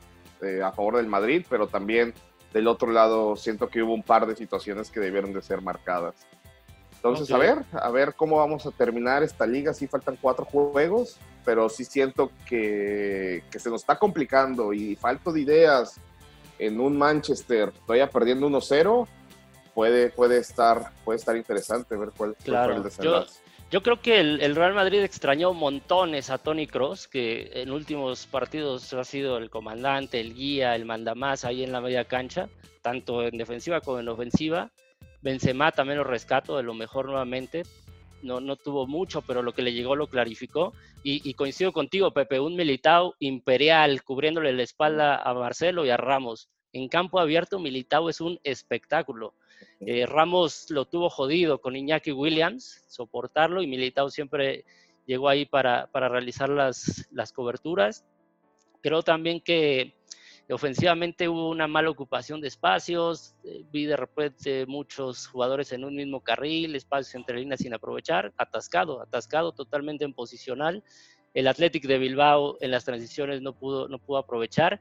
a 0.62 0.72
favor 0.72 0.96
del 0.96 1.06
Madrid, 1.06 1.44
pero 1.48 1.66
también 1.66 2.14
del 2.52 2.66
otro 2.68 2.90
lado 2.92 3.36
siento 3.36 3.68
que 3.68 3.82
hubo 3.82 3.94
un 3.94 4.02
par 4.02 4.26
de 4.26 4.36
situaciones 4.36 4.90
que 4.90 5.00
debieron 5.00 5.32
de 5.32 5.42
ser 5.42 5.62
marcadas. 5.62 6.14
Entonces, 6.96 7.32
a 7.32 7.38
ver, 7.38 7.64
a 7.72 7.90
ver 7.90 8.14
cómo 8.14 8.36
vamos 8.36 8.64
a 8.64 8.70
terminar 8.70 9.24
esta 9.24 9.44
liga. 9.44 9.74
Sí 9.74 9.88
faltan 9.88 10.16
cuatro 10.20 10.44
juegos, 10.44 11.18
pero 11.44 11.68
sí 11.68 11.84
siento 11.84 12.30
que, 12.48 13.42
que 13.50 13.58
se 13.58 13.70
nos 13.70 13.80
está 13.80 13.98
complicando 13.98 14.72
y 14.72 14.94
falto 14.94 15.32
de 15.32 15.40
ideas 15.40 16.00
en 16.60 16.80
un 16.80 16.96
Manchester 16.96 17.72
todavía 17.86 18.08
perdiendo 18.08 18.48
1-0, 18.48 19.08
puede, 19.74 20.10
puede, 20.10 20.38
estar, 20.38 20.92
puede 21.04 21.18
estar 21.18 21.36
interesante 21.36 21.96
ver 21.96 22.10
cuál, 22.16 22.36
claro. 22.44 22.76
el 22.76 22.82
desenlace. 22.82 23.40
Yo, 23.70 23.82
creo 23.82 24.00
que 24.00 24.20
el, 24.20 24.54
Real 24.54 24.74
Madrid 24.74 25.00
extrañó 25.00 25.54
montones 25.54 26.28
a 26.28 26.38
Tony 26.38 26.66
Cross, 26.66 27.08
que 27.08 27.50
en 27.54 27.70
últimos 27.70 28.26
partidos 28.26 28.92
ha 28.92 29.04
sido 29.04 29.38
el 29.38 29.48
comandante, 29.48 30.20
el 30.20 30.34
guía, 30.34 30.74
el 30.74 30.84
mandamás 30.84 31.46
ahí 31.46 31.64
en 31.64 31.72
la 31.72 31.80
media 31.80 32.04
cancha, 32.04 32.50
tanto 32.82 33.22
en 33.22 33.38
defensiva 33.38 33.80
como 33.80 34.00
en 34.00 34.08
ofensiva. 34.08 34.70
Benzema 35.22 35.72
también 35.72 35.98
lo 35.98 36.04
rescato 36.04 36.56
de 36.56 36.64
lo 36.64 36.74
mejor 36.74 37.06
nuevamente. 37.06 37.62
No, 38.22 38.40
no 38.40 38.56
tuvo 38.56 38.86
mucho, 38.86 39.22
pero 39.22 39.42
lo 39.42 39.52
que 39.52 39.62
le 39.62 39.72
llegó 39.72 39.96
lo 39.96 40.06
clarificó. 40.06 40.74
Y, 41.04 41.34
coincido 41.34 41.72
contigo, 41.72 42.12
Pepe, 42.12 42.38
un 42.38 42.54
Militao 42.54 43.14
imperial 43.18 44.04
cubriéndole 44.04 44.52
la 44.52 44.62
espalda 44.62 45.16
a 45.16 45.34
Marcelo 45.34 45.84
y 45.84 45.90
a 45.90 45.96
Ramos. 45.96 46.48
En 46.72 46.88
campo 46.88 47.18
abierto, 47.18 47.58
Militao 47.58 48.08
es 48.08 48.20
un 48.20 48.38
espectáculo. 48.44 49.34
Eh, 49.80 50.06
Ramos 50.06 50.70
lo 50.70 50.84
tuvo 50.84 51.10
jodido 51.10 51.60
con 51.60 51.76
Iñaki 51.76 52.12
Williams, 52.12 52.84
soportarlo, 52.88 53.62
y 53.62 53.66
Militao 53.66 54.10
siempre 54.10 54.64
llegó 55.06 55.28
ahí 55.28 55.46
para, 55.46 55.86
para 55.88 56.08
realizar 56.08 56.48
las, 56.48 57.08
las 57.10 57.32
coberturas. 57.32 58.04
Creo 58.80 59.02
también 59.02 59.40
que 59.40 59.94
ofensivamente 60.50 61.28
hubo 61.28 61.48
una 61.48 61.66
mala 61.66 61.90
ocupación 61.90 62.40
de 62.40 62.48
espacios, 62.48 63.34
eh, 63.44 63.64
vi 63.72 63.86
de 63.86 63.96
repente 63.96 64.66
muchos 64.66 65.26
jugadores 65.26 65.72
en 65.72 65.84
un 65.84 65.94
mismo 65.94 66.20
carril, 66.20 66.74
espacios 66.74 67.14
entre 67.14 67.38
líneas 67.38 67.60
sin 67.60 67.74
aprovechar, 67.74 68.32
atascado, 68.36 69.00
atascado 69.00 69.52
totalmente 69.52 70.04
en 70.04 70.12
posicional. 70.12 70.82
El 71.34 71.48
Athletic 71.48 71.86
de 71.86 71.98
Bilbao 71.98 72.58
en 72.60 72.70
las 72.70 72.84
transiciones 72.84 73.40
no 73.40 73.54
pudo, 73.54 73.88
no 73.88 73.98
pudo 73.98 74.18
aprovechar. 74.18 74.80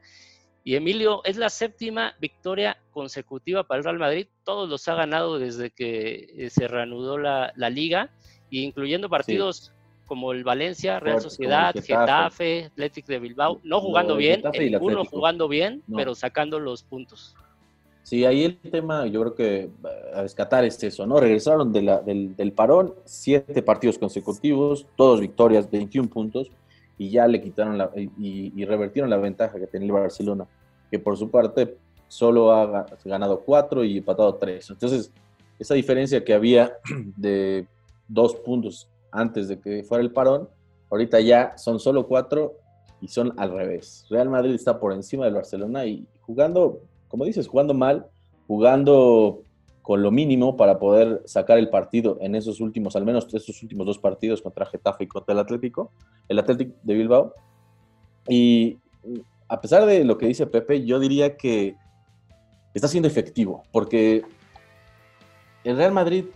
Y 0.64 0.76
Emilio, 0.76 1.22
es 1.24 1.36
la 1.36 1.50
séptima 1.50 2.14
victoria 2.20 2.76
consecutiva 2.92 3.64
para 3.64 3.78
el 3.78 3.84
Real 3.84 3.98
Madrid. 3.98 4.26
Todos 4.44 4.68
los 4.68 4.86
ha 4.88 4.94
ganado 4.94 5.38
desde 5.38 5.70
que 5.70 6.30
eh, 6.36 6.50
se 6.50 6.68
reanudó 6.68 7.18
la, 7.18 7.52
liga, 7.70 8.10
incluyendo 8.50 9.08
partidos 9.08 9.72
como 10.06 10.32
el 10.32 10.44
Valencia, 10.44 11.00
Real 11.00 11.20
Sociedad, 11.20 11.74
Getafe. 11.74 12.66
Athletic 12.66 13.06
de 13.06 13.18
Bilbao, 13.18 13.60
no 13.64 13.80
jugando 13.80 14.16
bien, 14.16 14.42
uno 14.80 15.04
jugando 15.04 15.48
bien, 15.48 15.82
pero 15.94 16.14
sacando 16.14 16.60
los 16.60 16.82
puntos. 16.82 17.34
Sí, 18.02 18.24
ahí 18.24 18.44
el 18.44 18.58
tema, 18.58 19.06
yo 19.06 19.20
creo 19.20 19.34
que 19.34 19.70
a 20.14 20.22
rescatar 20.22 20.64
es 20.64 20.82
eso, 20.82 21.06
¿no? 21.06 21.18
Regresaron 21.20 21.72
del, 21.72 22.36
del, 22.36 22.52
parón, 22.52 22.94
siete 23.04 23.62
partidos 23.62 23.96
consecutivos, 23.96 24.86
todos 24.96 25.20
victorias, 25.20 25.70
21 25.70 26.08
puntos, 26.08 26.50
y 26.98 27.10
ya 27.10 27.26
le 27.26 27.40
quitaron 27.40 27.78
la, 27.78 27.90
y, 27.96 28.52
y, 28.54 28.64
revertieron 28.64 29.10
la 29.10 29.16
ventaja 29.16 29.58
que 29.58 29.66
tenía 29.66 29.86
el 29.86 29.92
Barcelona, 29.92 30.46
que 30.90 30.98
por 30.98 31.16
su 31.16 31.30
parte 31.30 31.76
solo 32.08 32.52
ha 32.52 32.86
ganado 33.04 33.40
cuatro 33.40 33.84
y 33.84 33.98
empatado 33.98 34.34
tres. 34.34 34.68
Entonces, 34.70 35.10
esa 35.58 35.74
diferencia 35.74 36.24
que 36.24 36.34
había 36.34 36.72
de 37.16 37.66
dos 38.08 38.34
puntos 38.36 38.88
antes 39.10 39.48
de 39.48 39.58
que 39.58 39.82
fuera 39.84 40.02
el 40.02 40.12
parón, 40.12 40.48
ahorita 40.90 41.20
ya 41.20 41.56
son 41.56 41.78
solo 41.78 42.06
cuatro 42.06 42.58
y 43.00 43.08
son 43.08 43.32
al 43.38 43.52
revés. 43.52 44.06
Real 44.10 44.28
Madrid 44.28 44.54
está 44.54 44.78
por 44.78 44.92
encima 44.92 45.24
del 45.24 45.34
Barcelona 45.34 45.86
y 45.86 46.06
jugando, 46.20 46.80
como 47.08 47.24
dices, 47.24 47.48
jugando 47.48 47.74
mal, 47.74 48.06
jugando 48.46 49.42
con 49.82 50.02
lo 50.02 50.10
mínimo 50.10 50.56
para 50.56 50.78
poder 50.78 51.22
sacar 51.24 51.58
el 51.58 51.68
partido 51.68 52.16
en 52.20 52.34
esos 52.36 52.60
últimos, 52.60 52.94
al 52.96 53.04
menos 53.04 53.26
estos 53.34 53.62
últimos 53.62 53.86
dos 53.86 53.98
partidos 53.98 54.40
contra 54.40 54.66
Getafe 54.66 55.04
y 55.04 55.08
contra 55.08 55.32
el 55.34 55.40
Atlético, 55.40 55.90
el 56.28 56.38
Atlético 56.38 56.74
de 56.82 56.94
Bilbao. 56.94 57.34
Y 58.28 58.78
a 59.48 59.60
pesar 59.60 59.84
de 59.84 60.04
lo 60.04 60.16
que 60.16 60.26
dice 60.26 60.46
Pepe, 60.46 60.84
yo 60.84 61.00
diría 61.00 61.36
que 61.36 61.76
está 62.72 62.88
siendo 62.88 63.08
efectivo, 63.08 63.64
porque 63.72 64.24
el 65.64 65.76
Real 65.76 65.92
Madrid 65.92 66.26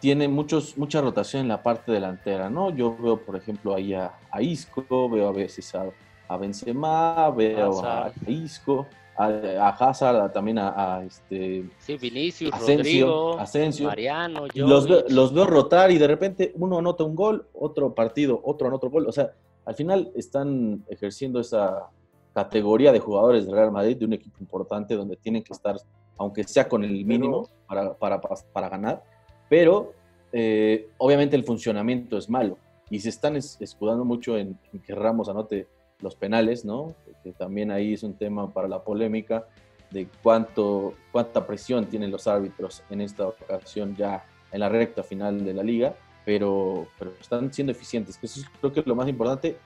tiene 0.00 0.28
muchos, 0.28 0.78
mucha 0.78 1.00
rotación 1.00 1.42
en 1.42 1.48
la 1.48 1.62
parte 1.62 1.90
delantera, 1.92 2.48
¿no? 2.48 2.70
Yo 2.70 2.96
veo, 2.96 3.20
por 3.20 3.36
ejemplo, 3.36 3.74
ahí 3.74 3.94
a, 3.94 4.12
Isco, 4.40 5.08
veo 5.10 5.28
a 5.28 5.32
veces 5.32 5.74
a, 5.74 5.86
a 6.28 6.36
Benzema, 6.36 7.30
veo 7.30 7.84
a, 7.84 8.12
Isco, 8.26 8.86
a, 9.18 9.68
Hazard, 9.68 10.32
también 10.32 10.58
a, 10.58 11.02
este... 11.04 11.68
Sí, 11.78 11.96
Vinicius, 11.96 12.52
Asensio, 12.52 13.38
Asensio. 13.38 13.86
Mariano, 13.88 14.46
los 14.54 14.88
veo, 14.88 15.04
los 15.08 15.34
veo 15.34 15.44
rotar 15.44 15.90
y 15.90 15.98
de 15.98 16.06
repente 16.06 16.52
uno 16.56 16.78
anota 16.78 17.04
un 17.04 17.14
gol, 17.14 17.46
otro 17.52 17.94
partido, 17.94 18.40
otro 18.44 18.68
anota 18.68 18.86
otro 18.86 18.90
gol. 18.90 19.08
O 19.08 19.12
sea, 19.12 19.32
al 19.64 19.74
final 19.74 20.12
están 20.14 20.84
ejerciendo 20.88 21.40
esa 21.40 21.88
categoría 22.32 22.92
de 22.92 23.00
jugadores 23.00 23.46
del 23.46 23.54
Real 23.54 23.72
Madrid, 23.72 23.96
de 23.96 24.04
un 24.04 24.12
equipo 24.12 24.36
importante 24.40 24.94
donde 24.94 25.16
tienen 25.16 25.42
que 25.42 25.52
estar, 25.52 25.76
aunque 26.16 26.44
sea 26.44 26.68
con 26.68 26.84
el 26.84 27.04
mínimo, 27.04 27.48
para, 27.66 27.94
para, 27.94 28.20
para 28.20 28.68
ganar 28.68 29.02
pero 29.48 29.94
eh, 30.32 30.88
obviamente 30.98 31.36
el 31.36 31.44
funcionamiento 31.44 32.18
es 32.18 32.28
malo 32.28 32.58
y 32.90 33.00
se 33.00 33.08
están 33.08 33.36
escudando 33.36 34.04
mucho 34.04 34.36
en, 34.36 34.58
que 34.84 34.94
Ramos 34.94 35.28
anote 35.28 35.66
los 36.00 36.14
penales, 36.14 36.64
¿no? 36.64 36.94
Que 37.24 37.32
también 37.32 37.70
ahí 37.70 37.94
es 37.94 38.02
un 38.02 38.14
tema 38.14 38.52
para 38.52 38.68
la 38.68 38.82
polémica 38.82 39.46
de 39.90 40.06
cuánto, 40.22 40.94
cuánta 41.12 41.46
presión 41.46 41.86
tienen 41.86 42.10
los 42.10 42.26
árbitros 42.26 42.82
en 42.90 43.00
esta 43.00 43.26
ocasión 43.26 43.96
ya 43.96 44.24
en 44.52 44.60
la 44.60 44.68
recta 44.68 45.02
final 45.02 45.44
de 45.44 45.54
la 45.54 45.62
liga, 45.62 45.94
pero, 46.24 46.86
pero 46.98 47.12
están 47.20 47.52
siendo 47.52 47.72
eficientes, 47.72 48.16
que 48.18 48.26
eso 48.26 48.42
creo 48.60 48.72
que 48.72 48.80
es 48.80 48.86
lo 48.86 48.94
más 48.94 49.08
importante. 49.08 49.56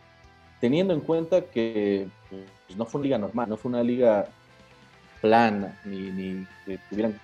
teniendo 0.61 0.95
en 0.95 1.01
cuenta 1.01 1.43
que 1.43 2.07
pues, 2.31 2.77
no 2.79 2.87
fue 2.87 3.01
una 3.01 3.05
liga 3.07 3.19
normal, 3.19 3.49
no 3.49 3.57
fue 3.57 3.69
una 3.69 3.83
liga 3.83 4.27
plana, 5.21 5.79
ni, 5.85 5.99
ni 6.11 6.47
que 6.65 6.79
tuvieran 6.89 7.19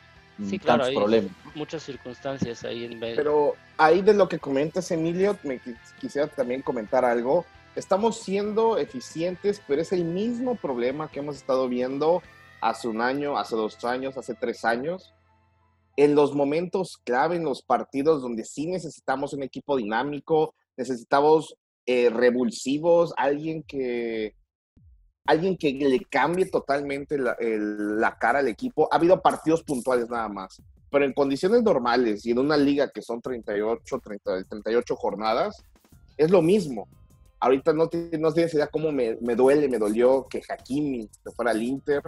Sí, 0.49 0.57
claro, 0.59 0.85
tantos 0.85 0.89
hay 0.91 0.95
problemas. 0.97 1.31
muchas 1.57 1.83
circunstancias 1.83 2.63
ahí 2.65 2.85
en 2.85 3.01
medio. 3.01 3.17
Pero 3.17 3.55
ahí 3.77 4.03
de 4.03 4.15
lo 4.15 4.29
que 4.29 4.39
comentas, 4.39 4.89
Emilio, 4.93 5.37
me 5.43 5.57
qui- 5.61 5.77
quisiera 6.01 6.29
también 6.29 6.63
comentar 6.63 7.05
algo. 7.05 7.45
Estamos 7.77 8.19
siendo 8.21 8.77
eficientes, 8.79 9.63
pero 9.67 9.81
es 9.83 9.93
el 9.93 10.05
mismo 10.05 10.57
problema 10.57 11.11
que 11.11 11.21
hemos 11.21 11.37
estado 11.37 11.69
viendo 11.69 12.23
hace 12.61 12.89
un 12.89 13.01
año, 13.01 13.39
hace 13.39 13.55
dos 13.55 13.85
años, 13.85 14.17
hace 14.17 14.35
tres 14.35 14.65
años. 14.65 15.15
En 15.97 16.15
los 16.15 16.35
momentos 16.35 16.99
clave, 17.05 17.37
en 17.37 17.45
los 17.45 17.63
partidos 17.63 18.23
donde 18.23 18.45
sí 18.45 18.67
necesitamos 18.67 19.33
un 19.33 19.43
equipo 19.43 19.77
dinámico, 19.77 20.55
necesitamos 20.77 21.55
eh, 21.87 22.11
revulsivos, 22.11 23.15
alguien 23.17 23.63
que, 23.63 24.35
alguien 25.27 25.57
que 25.57 25.73
le 25.73 26.01
cambie 26.01 26.47
totalmente 26.47 27.17
la, 27.19 27.33
el- 27.39 28.01
la 28.01 28.17
cara 28.19 28.41
al 28.41 28.49
equipo. 28.49 28.89
Ha 28.93 28.97
habido 28.97 29.21
partidos 29.23 29.63
puntuales 29.63 30.09
nada 30.09 30.29
más, 30.29 30.61
pero 30.91 31.05
en 31.05 31.13
condiciones 31.13 31.63
normales 31.63 32.27
y 32.27 32.33
en 32.33 32.39
una 32.39 32.57
liga 32.57 32.91
que 32.91 33.03
son 33.03 33.21
38, 33.21 34.01
30, 34.01 34.45
38 34.45 34.97
jornadas, 34.97 35.65
es 36.17 36.31
lo 36.31 36.43
mismo. 36.43 36.89
Ahorita 37.41 37.73
no, 37.73 37.89
te- 37.89 38.19
no 38.19 38.33
tienes 38.33 38.53
idea 38.55 38.67
cómo 38.67 38.91
me, 38.93 39.17
me 39.21 39.35
duele, 39.35 39.69
me 39.69 39.79
dolió 39.79 40.27
que 40.29 40.43
Hakimi 40.49 41.09
se 41.25 41.31
fuera 41.33 41.53
al 41.53 41.63
Inter, 41.63 42.03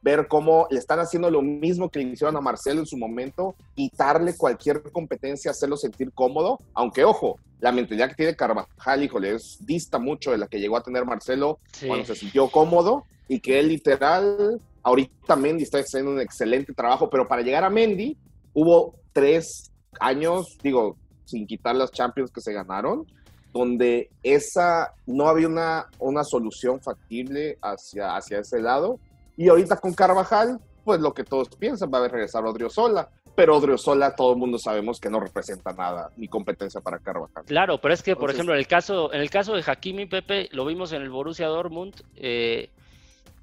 ver 0.00 0.26
cómo 0.26 0.66
le 0.70 0.78
están 0.78 0.98
haciendo 0.98 1.30
lo 1.30 1.42
mismo 1.42 1.88
que 1.90 2.00
le 2.00 2.06
hicieron 2.12 2.36
a 2.36 2.40
Marcelo 2.40 2.80
en 2.80 2.86
su 2.86 2.96
momento, 2.96 3.54
quitarle 3.74 4.36
cualquier 4.36 4.82
competencia, 4.90 5.50
hacerlo 5.52 5.76
sentir 5.76 6.10
cómodo, 6.12 6.58
aunque 6.74 7.04
ojo, 7.04 7.38
la 7.60 7.70
mentalidad 7.70 8.08
que 8.08 8.16
tiene 8.16 8.34
Carvajal, 8.34 9.04
híjole, 9.04 9.36
es, 9.36 9.58
dista 9.60 9.98
mucho 10.00 10.32
de 10.32 10.38
la 10.38 10.48
que 10.48 10.58
llegó 10.58 10.76
a 10.76 10.82
tener 10.82 11.04
Marcelo 11.04 11.58
Sí. 11.72 11.86
cuando 11.86 12.04
se 12.06 12.16
sintió 12.16 12.48
cómodo 12.48 13.04
y 13.28 13.38
que 13.38 13.60
él 13.60 13.68
literal, 13.68 14.60
ahorita 14.82 15.36
Mendy 15.36 15.62
está 15.62 15.78
haciendo 15.78 16.10
un 16.10 16.20
excelente 16.20 16.72
trabajo, 16.72 17.08
pero 17.08 17.28
para 17.28 17.42
llegar 17.42 17.62
a 17.62 17.70
Mendy 17.70 18.16
hubo 18.54 18.96
tres 19.12 19.70
años, 20.00 20.58
digo, 20.62 20.96
sin 21.26 21.46
quitar 21.46 21.76
las 21.76 21.92
Champions 21.92 22.32
que 22.32 22.40
se 22.40 22.52
ganaron, 22.52 23.06
donde 23.52 24.10
esa 24.22 24.94
no 25.06 25.28
había 25.28 25.48
una, 25.48 25.86
una 25.98 26.24
solución 26.24 26.80
factible 26.80 27.58
hacia, 27.62 28.16
hacia 28.16 28.38
ese 28.40 28.60
lado. 28.60 28.98
Y 29.36 29.48
ahorita 29.48 29.76
con 29.76 29.92
Carvajal, 29.94 30.58
pues 30.84 31.00
lo 31.00 31.12
que 31.14 31.24
todos 31.24 31.48
piensan 31.50 31.90
va 31.92 32.04
a 32.04 32.08
regresar 32.08 32.44
Odriozola, 32.44 33.08
pero 33.34 33.56
Odriozola 33.56 34.14
todo 34.14 34.32
el 34.32 34.38
mundo 34.38 34.58
sabemos 34.58 34.98
que 35.00 35.08
no 35.10 35.20
representa 35.20 35.72
nada 35.72 36.10
ni 36.16 36.28
competencia 36.28 36.80
para 36.80 36.98
Carvajal. 36.98 37.44
Claro, 37.44 37.78
pero 37.80 37.94
es 37.94 38.02
que, 38.02 38.14
por 38.14 38.30
Entonces- 38.30 38.36
ejemplo, 38.36 38.54
en 38.54 38.58
el 38.60 38.66
caso, 38.66 39.12
en 39.12 39.20
el 39.20 39.30
caso 39.30 39.54
de 39.54 39.64
Hakimi 39.66 40.06
Pepe, 40.06 40.48
lo 40.52 40.64
vimos 40.66 40.92
en 40.92 41.02
el 41.02 41.10
Borussia 41.10 41.46
Dortmund 41.46 41.94
eh, 42.16 42.70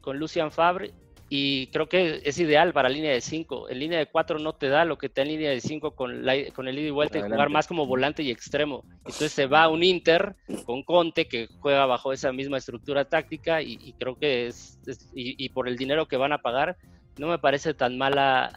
con 0.02 0.18
Lucian 0.18 0.52
Fabre 0.52 0.92
y 1.30 1.68
creo 1.68 1.88
que 1.88 2.22
es 2.26 2.40
ideal 2.40 2.74
para 2.74 2.90
línea 2.90 3.12
de 3.12 3.22
5. 3.22 3.70
En 3.70 3.80
línea 3.80 4.00
de 4.00 4.08
4 4.08 4.40
no 4.40 4.54
te 4.54 4.68
da 4.68 4.84
lo 4.84 4.98
que 4.98 5.10
te 5.10 5.22
da 5.22 5.26
en 5.28 5.32
línea 5.34 5.52
de 5.52 5.62
5 5.62 5.92
con, 5.92 6.26
la- 6.26 6.52
con 6.56 6.68
el 6.68 6.78
ida 6.80 6.88
y 6.88 6.92
vuelta 6.92 7.18
y 7.20 7.22
jugar 7.36 7.50
más 7.50 7.68
como 7.68 7.86
volante 7.86 8.24
y 8.24 8.32
extremo. 8.32 8.84
Entonces 9.06 9.32
se 9.32 9.46
va 9.46 9.70
un 9.70 9.84
Inter 9.84 10.36
con 10.64 10.84
Conte 10.84 11.28
que 11.28 11.48
juega 11.60 11.86
bajo 11.86 12.12
esa 12.14 12.32
misma 12.34 12.58
estructura 12.58 13.06
táctica 13.06 13.62
y, 13.62 13.78
y 13.80 13.94
creo 13.94 14.16
que 14.16 14.48
es, 14.48 14.80
es- 14.86 15.10
y, 15.14 15.44
y 15.44 15.50
por 15.50 15.68
el 15.68 15.78
dinero 15.78 16.08
que 16.08 16.18
van 16.18 16.34
a 16.34 16.40
pagar 16.40 16.78
no 17.18 17.28
me 17.28 17.38
parece 17.40 17.74
tan 17.74 17.98
mala 17.98 18.52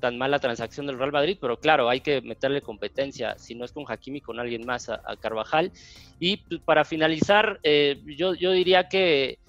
tan 0.00 0.16
mala 0.16 0.38
transacción 0.38 0.86
del 0.86 0.96
Real 0.96 1.10
Madrid, 1.10 1.38
pero 1.40 1.58
claro, 1.58 1.88
hay 1.88 2.00
que 2.00 2.20
meterle 2.22 2.62
competencia, 2.62 3.34
si 3.36 3.56
no 3.56 3.64
es 3.64 3.72
con 3.72 3.84
Hakimi, 3.88 4.20
con 4.20 4.38
alguien 4.38 4.64
más 4.64 4.88
a, 4.88 5.00
a 5.04 5.16
Carvajal. 5.16 5.72
Y 6.20 6.36
pues, 6.48 6.60
para 6.64 6.84
finalizar, 6.84 7.58
eh, 7.64 8.00
yo, 8.16 8.34
yo 8.34 8.52
diría 8.52 8.88
que 8.88 9.40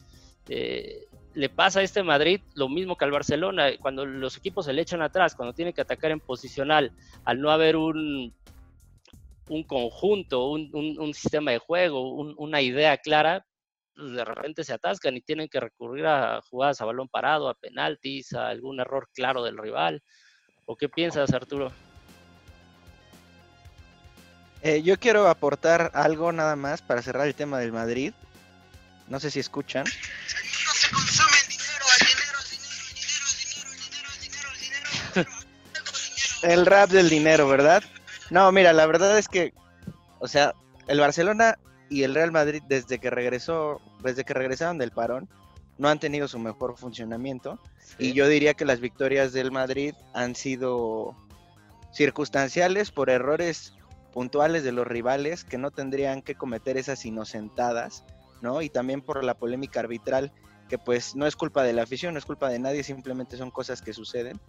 eh, 0.47 1.05
le 1.33 1.50
pasa 1.50 1.79
a 1.79 1.83
este 1.83 2.03
Madrid 2.03 2.41
lo 2.55 2.69
mismo 2.69 2.95
que 2.95 3.05
al 3.05 3.12
Barcelona, 3.12 3.69
cuando 3.79 4.05
los 4.05 4.36
equipos 4.38 4.65
se 4.65 4.74
le 4.74 4.81
echan 4.81 5.01
atrás, 5.01 5.36
cuando 5.36 5.53
tienen 5.53 5.74
que 5.74 5.81
atacar 5.81 6.12
en 6.12 6.19
posicional, 6.19 6.91
al 7.24 7.39
no 7.39 7.51
haber 7.51 7.75
un, 7.75 8.33
un 9.48 9.63
conjunto, 9.63 10.50
un, 10.50 10.69
un- 10.74 11.13
sistema 11.13 11.51
de 11.51 11.59
juego, 11.59 12.13
un- 12.13 12.36
una 12.38 12.62
idea 12.62 12.98
clara, 12.98 13.45
pues, 13.95 14.12
de 14.12 14.25
repente 14.25 14.63
se 14.63 14.74
atascan 14.74 15.17
y 15.17 15.21
tienen 15.21 15.50
que 15.50 15.59
recurrir 15.59 16.06
a 16.08 16.41
jugadas 16.49 16.82
a 16.82 16.86
balón 16.86 17.10
parado, 17.10 17.49
a 17.49 17.53
penaltis, 17.56 18.34
a 18.34 18.47
algún 18.49 18.80
error 18.80 19.10
claro 19.13 19.43
del 19.43 19.58
rival. 19.58 20.01
¿O 20.65 20.75
qué 20.75 20.88
piensas, 20.89 21.34
Arturo? 21.34 21.71
Eh, 24.62 24.82
yo 24.84 24.97
quiero 24.97 25.27
aportar 25.27 25.89
algo 25.93 26.32
nada 26.32 26.56
más 26.56 26.82
para 26.82 27.01
cerrar 27.01 27.27
el 27.27 27.34
tema 27.36 27.60
del 27.60 27.71
Madrid. 27.71 28.13
No 29.08 29.19
sé 29.19 29.32
si 29.32 29.39
escuchan. 29.39 29.91
No 30.79 30.87
se 30.87 30.95
consume 30.95 31.37
el 31.43 31.47
dinero, 31.49 31.85
el 31.99 32.07
dinero, 32.07 32.37
el 32.39 32.49
dinero, 32.49 33.29
el 33.29 33.39
dinero, 33.39 33.69
el 33.73 33.79
dinero, 33.79 34.09
el 34.13 34.19
dinero, 34.19 34.49
el 34.53 34.59
dinero, 34.59 34.89
el 35.13 35.19
dinero. 35.19 36.53
El 36.53 36.65
rap 36.65 36.89
del 36.89 37.09
dinero, 37.09 37.47
¿verdad? 37.49 37.83
No, 38.29 38.51
mira, 38.51 38.71
la 38.71 38.85
verdad 38.85 39.17
es 39.17 39.27
que, 39.27 39.53
o 40.19 40.27
sea, 40.27 40.53
el 40.87 40.99
Barcelona 40.99 41.57
y 41.89 42.03
el 42.03 42.15
Real 42.15 42.31
Madrid 42.31 42.63
desde 42.67 42.99
que 42.99 43.09
regresó, 43.09 43.81
desde 44.03 44.23
que 44.23 44.33
regresaron 44.33 44.77
del 44.77 44.91
parón, 44.91 45.27
no 45.77 45.89
han 45.89 45.99
tenido 45.99 46.27
su 46.27 46.39
mejor 46.39 46.77
funcionamiento. 46.77 47.59
Y 47.97 48.13
yo 48.13 48.27
diría 48.27 48.53
que 48.53 48.65
las 48.65 48.79
victorias 48.79 49.33
del 49.33 49.51
Madrid 49.51 49.95
han 50.13 50.35
sido 50.35 51.15
circunstanciales 51.91 52.91
por 52.91 53.09
errores 53.09 53.73
puntuales 54.13 54.63
de 54.63 54.71
los 54.71 54.87
rivales 54.87 55.43
que 55.43 55.57
no 55.57 55.71
tendrían 55.71 56.21
que 56.21 56.35
cometer 56.35 56.77
esas 56.77 57.05
inocentadas, 57.05 58.03
¿no? 58.41 58.61
Y 58.61 58.69
también 58.69 59.01
por 59.01 59.23
la 59.23 59.33
polémica 59.33 59.79
arbitral, 59.79 60.31
que 60.69 60.77
pues 60.77 61.15
no 61.15 61.25
es 61.27 61.36
culpa 61.36 61.63
de 61.63 61.73
la 61.73 61.84
afición, 61.84 62.13
no 62.13 62.19
es 62.19 62.25
culpa 62.25 62.47
de 62.49 62.60
nadie, 62.60 62.84
simplemente 62.84 63.36
son 63.36 63.51
cosas 63.51 63.82
que 63.82 63.91
suceden. 63.91 64.39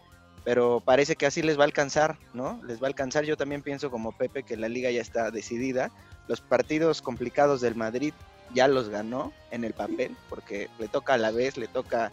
Pero 0.45 0.81
parece 0.81 1.17
que 1.17 1.27
así 1.27 1.43
les 1.43 1.59
va 1.59 1.63
a 1.63 1.67
alcanzar, 1.67 2.19
¿no? 2.33 2.61
Les 2.65 2.81
va 2.81 2.87
a 2.87 2.89
alcanzar. 2.89 3.25
Yo 3.25 3.37
también 3.37 3.63
pienso 3.63 3.91
como 3.91 4.13
Pepe 4.13 4.43
que 4.43 4.57
la 4.57 4.69
liga 4.69 4.91
ya 4.91 5.01
está 5.03 5.31
decidida. 5.31 5.91
Los 6.29 6.41
partidos 6.41 7.03
complicados 7.03 7.61
del 7.61 7.75
Madrid 7.75 8.15
ya 8.55 8.67
los 8.69 8.89
ganó 8.89 9.33
en 9.51 9.65
el 9.65 9.75
papel, 9.75 10.17
porque 10.29 10.69
le 10.79 10.89
toca 10.89 11.15
a 11.15 11.19
la 11.19 11.31
vez, 11.31 11.57
le 11.57 11.69
toca 11.69 12.11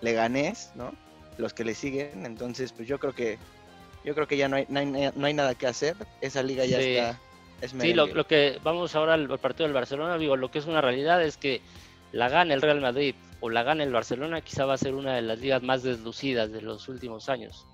Leganés, 0.00 0.70
¿no? 0.74 0.92
Los 1.36 1.54
que 1.54 1.64
le 1.64 1.74
siguen. 1.74 2.26
Entonces, 2.26 2.72
pues 2.72 2.88
yo 2.88 2.98
creo 2.98 3.14
que 3.14 3.38
yo 4.04 4.14
creo 4.14 4.26
que 4.26 4.36
ya 4.36 4.48
no 4.48 4.56
hay, 4.56 4.66
no 4.68 4.80
hay, 4.80 5.10
no 5.14 5.26
hay 5.26 5.34
nada 5.34 5.54
que 5.54 5.66
hacer. 5.66 5.94
Esa 6.20 6.42
liga 6.42 6.64
ya 6.64 6.78
Sí. 6.80 6.96
está. 6.96 7.20
Es 7.60 7.72
Sí, 7.72 7.92
lo, 7.92 8.24
que 8.26 8.58
vamos 8.62 8.94
ahora 8.94 9.14
al, 9.14 9.30
al 9.30 9.38
partido 9.38 9.66
del 9.66 9.74
Barcelona, 9.74 10.16
digo, 10.16 10.36
lo 10.36 10.48
que 10.50 10.60
es 10.60 10.66
una 10.66 10.80
realidad 10.80 11.22
es 11.22 11.36
que 11.36 11.60
la 12.12 12.28
gana 12.28 12.54
el 12.54 12.62
Real 12.62 12.80
Madrid 12.80 13.16
o 13.40 13.50
la 13.50 13.62
gana 13.62 13.84
el 13.84 13.92
Barcelona, 13.92 14.40
quizá 14.40 14.66
va 14.66 14.74
a 14.74 14.78
ser 14.78 14.94
una 14.94 15.14
de 15.14 15.22
las 15.22 15.38
ligas 15.38 15.62
más 15.62 15.82
deslucidas 15.82 16.50
de 16.52 16.62
los 16.62 16.88
últimos 16.88 17.28
años. 17.28 17.66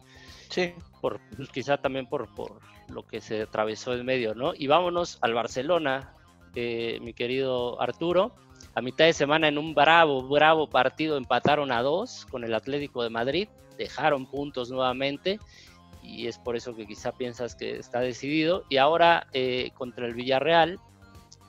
Sí, 0.51 0.75
Por, 1.01 1.21
quizá 1.53 1.79
también 1.79 2.07
por, 2.07 2.33
por 2.35 2.61
lo 2.89 3.07
que 3.07 3.21
se 3.21 3.43
atravesó 3.43 3.95
en 3.95 4.05
medio, 4.05 4.35
¿no? 4.35 4.53
Y 4.55 4.67
vámonos 4.67 5.19
al 5.21 5.35
Barcelona, 5.35 6.15
eh, 6.55 6.99
mi 7.01 7.15
querido 7.15 7.81
Arturo. 7.81 8.35
A 8.75 8.83
mitad 8.83 9.05
de 9.05 9.13
semana 9.13 9.49
en 9.49 9.59
un 9.59 9.75
bravo, 9.75 10.23
bravo 10.23 10.69
partido 10.69 11.17
empataron 11.17 11.73
a 11.73 11.83
dos 11.83 12.27
con 12.31 12.45
el 12.45 12.55
Atlético 12.55 13.03
de 13.03 13.11
Madrid, 13.11 13.49
dejaron 13.79 14.27
puntos 14.27 14.71
nuevamente 14.71 15.39
y 16.03 16.27
es 16.27 16.39
por 16.39 16.57
eso 16.57 16.77
que 16.77 16.87
quizá 16.87 17.13
piensas 17.13 17.55
que 17.55 17.77
está 17.77 18.01
decidido. 18.01 18.65
Y 18.69 18.77
ahora 18.77 19.27
eh, 19.33 19.71
contra 19.75 20.07
el 20.07 20.15
Villarreal 20.15 20.79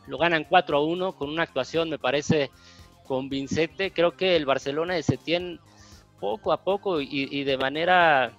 lo 0.08 0.18
ganan 0.18 0.46
4 0.46 0.78
a 0.78 0.84
1 0.84 1.14
con 1.14 1.30
una 1.30 1.44
actuación, 1.44 1.90
me 1.90 2.00
parece, 2.00 2.52
convincente. 3.06 3.92
Creo 3.92 4.16
que 4.18 4.36
el 4.36 4.46
Barcelona 4.46 4.96
de 4.96 5.04
Setién 5.04 5.60
poco 6.20 6.52
a 6.52 6.64
poco 6.64 7.02
y, 7.02 7.44
de 7.44 7.58
manera 7.58 8.32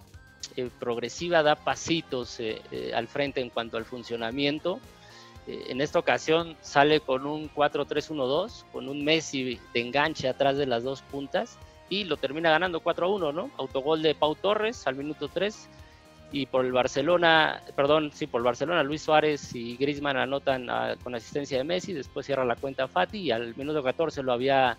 eh, 0.57 0.71
progresiva 0.79 1.43
da 1.43 1.55
pasitos 1.55 2.41
eh, 2.41 2.61
eh, 2.71 2.93
al 2.95 3.07
frente 3.07 3.41
en 3.41 3.51
cuanto 3.51 3.77
al 3.77 3.85
funcionamiento. 3.85 4.81
En 5.47 5.81
esta 5.81 6.01
ocasión 6.01 6.57
sale 6.61 6.99
con 6.99 7.25
un 7.25 7.49
4-3-1-2, 7.49 8.65
con 8.73 8.89
un 8.89 9.05
Messi 9.05 9.61
de 9.73 9.81
enganche 9.81 10.29
atrás 10.29 10.57
de 10.57 10.67
las 10.67 10.83
dos 10.83 11.03
puntas 11.03 11.57
y 11.89 12.03
lo 12.03 12.17
termina 12.17 12.51
ganando 12.51 12.83
4-1, 12.83 13.33
¿no? 13.33 13.51
Autogol 13.57 14.03
de 14.03 14.17
Pau 14.17 14.35
Torres 14.35 14.89
al 14.89 14.97
minuto 14.97 15.29
3 15.29 15.69
y 16.33 16.47
por 16.47 16.65
el 16.65 16.73
Barcelona, 16.73 17.63
perdón, 17.75 18.11
sí, 18.13 18.27
por 18.27 18.41
el 18.41 18.45
Barcelona, 18.45 18.83
Luis 18.83 19.03
Suárez 19.03 19.55
y 19.55 19.77
Griezmann 19.77 20.17
anotan 20.17 20.69
ah, 20.69 20.95
con 21.03 21.15
asistencia 21.15 21.59
de 21.59 21.65
Messi, 21.65 21.93
después 21.93 22.27
cierra 22.27 22.45
la 22.45 22.57
cuenta 22.57 22.89
Fati 22.89 23.19
y 23.19 23.31
al 23.31 23.57
minuto 23.57 23.83
14 23.83 24.23
lo 24.23 24.33
había 24.33 24.77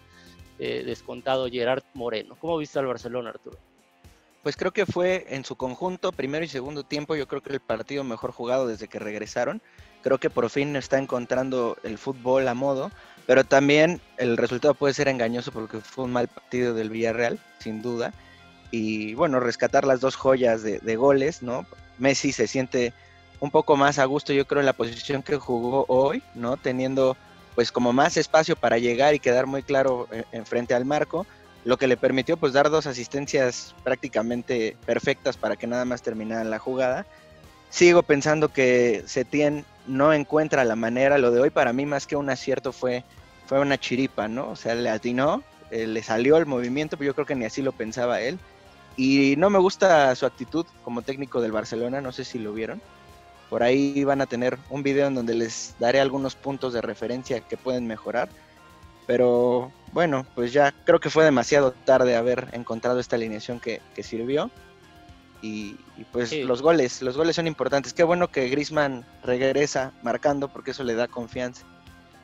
eh, 0.60 0.83
descontado 0.86 1.49
Gerard 1.49 1.83
Moreno. 1.93 2.36
¿Cómo 2.39 2.57
viste 2.57 2.79
al 2.79 2.88
Barcelona, 2.88 3.29
Arturo? 3.29 3.57
pues 4.47 4.55
creo 4.55 4.71
que 4.71 4.86
fue 4.86 5.25
en 5.27 5.43
su 5.43 5.57
conjunto, 5.57 6.13
primero 6.13 6.45
y 6.45 6.47
segundo 6.47 6.86
tiempo, 6.86 7.17
yo 7.17 7.27
creo 7.27 7.41
que 7.41 7.51
el 7.51 7.60
partido 7.60 8.05
mejor 8.05 8.31
jugado 8.31 8.65
desde 8.65 8.88
que 8.88 8.97
regresaron. 8.97 9.62
Creo 10.03 10.19
que 10.19 10.29
por 10.29 10.49
fin 10.49 10.73
está 10.77 10.97
encontrando 10.97 11.75
el 11.83 11.97
fútbol 11.97 12.47
a 12.47 12.53
modo, 12.53 12.89
pero 13.25 13.43
también 13.43 13.99
el 14.15 14.38
resultado 14.38 14.73
puede 14.73 14.93
ser 14.93 15.10
engañoso 15.10 15.51
porque 15.51 15.81
fue 15.81 16.05
un 16.05 16.13
mal 16.13 16.29
partido 16.29 16.73
del 16.73 16.89
Villarreal, 16.89 17.39
sin 17.60 17.81
duda. 17.81 18.13
Y 18.71 19.13
bueno, 19.13 19.39
rescatar 19.39 19.86
las 19.86 19.99
dos 20.01 20.15
joyas 20.15 20.63
de, 20.63 20.95
goles, 20.95 21.41
¿no? 21.41 21.65
Messi 21.97 22.32
se 22.32 22.47
siente 22.47 22.93
un 23.39 23.51
poco 23.51 23.77
más 23.77 23.99
a 23.99 24.06
gusto, 24.06 24.34
yo 24.34 24.45
creo, 24.45 24.60
en 24.60 24.65
la 24.65 24.73
posición 24.73 25.23
que 25.23 25.38
jugó 25.38 25.86
hoy, 25.88 26.21
¿no? 26.36 26.58
Teniendo 26.58 27.15
pues 27.56 27.71
como 27.71 27.91
más 27.91 28.17
espacio 28.17 28.56
para 28.56 28.77
llegar 28.77 29.15
y 29.15 29.19
quedar 29.19 29.47
muy 29.47 29.63
claro 29.63 30.08
en, 30.12 30.25
en 30.32 30.45
frente 30.45 30.75
al 30.75 30.86
marco, 30.86 31.25
lo 31.65 31.77
que 31.77 31.88
le 31.88 31.97
permitió 31.97 32.38
pues 32.38 32.53
dar 32.53 32.69
dos 32.69 32.86
asistencias 32.88 33.75
prácticamente 33.84 34.77
perfectas 34.86 35.38
para 35.38 35.56
que 35.56 35.67
nada 35.67 35.86
más 35.86 36.01
terminara 36.01 36.43
la 36.43 36.60
jugada. 36.60 37.06
Sigo 37.69 38.03
pensando 38.03 38.49
que 38.49 39.03
Setien 39.06 39.65
no 39.88 40.13
encuentra 40.13 40.63
la 40.65 40.75
manera, 40.75 41.17
lo 41.17 41.32
de 41.32 41.41
hoy 41.41 41.49
para 41.49 41.73
mí 41.73 41.86
más 41.86 42.08
que 42.08 42.15
un 42.15 42.30
acierto 42.30 42.71
fue, 42.71 43.03
fue 43.45 43.60
una 43.60 43.77
chiripa, 43.77 44.27
¿no? 44.27 44.49
O 44.49 44.56
sea, 44.56 44.75
le 44.75 44.89
atinó, 44.89 45.43
eh, 45.71 45.88
le 45.88 46.03
salió 46.03 46.38
el 46.38 46.45
movimiento, 46.45 46.97
pero 46.97 47.08
yo 47.08 47.15
creo 47.15 47.25
que 47.25 47.36
ni 47.36 47.45
así 47.45 47.62
lo 47.62 47.71
pensaba 47.71 48.21
él. 48.21 48.39
Y 48.97 49.36
no 49.38 49.49
me 49.51 49.60
gusta 49.60 50.13
su 50.15 50.25
actitud 50.25 50.65
como 50.83 51.03
técnico 51.03 51.39
del 51.39 51.51
Barcelona, 51.51 52.01
no 52.01 52.12
sé 52.12 52.25
si 52.25 52.39
lo 52.39 52.51
vieron. 52.51 52.81
Por 53.49 53.63
ahí 53.63 54.03
van 54.03 54.19
a 54.21 54.25
tener 54.25 54.57
un 54.69 54.83
video 54.83 55.07
en 55.07 55.15
donde 55.15 55.36
les 55.36 55.75
daré 55.79 55.99
algunos 56.01 56.36
puntos 56.36 56.73
de 56.73 56.81
referencia 56.81 57.39
que 57.41 57.55
pueden 57.57 57.88
mejorar. 57.88 58.27
Pero 59.05 59.71
bueno, 59.93 60.25
pues 60.36 60.51
ya 60.51 60.73
creo 60.83 60.99
que 60.99 61.10
fue 61.10 61.23
demasiado 61.23 61.71
tarde 61.71 62.15
haber 62.17 62.49
encontrado 62.53 62.99
esta 62.99 63.15
alineación 63.15 63.60
que, 63.60 63.81
que 63.95 64.03
sirvió. 64.03 64.49
Y, 65.41 65.77
y 65.97 66.03
pues 66.12 66.29
Sí. 66.29 66.43
los 66.43 66.62
goles, 66.63 67.01
los 67.03 67.15
goles 67.15 67.36
son 67.36 67.47
importantes. 67.47 67.93
Qué 67.93 68.03
bueno 68.03 68.27
que 68.29 68.49
Grisman 68.49 69.05
regresa 69.23 69.93
marcando 70.01 70.47
porque 70.49 70.71
eso 70.71 70.83
le 70.83 70.95
da 70.95 71.07
confianza. 71.07 71.65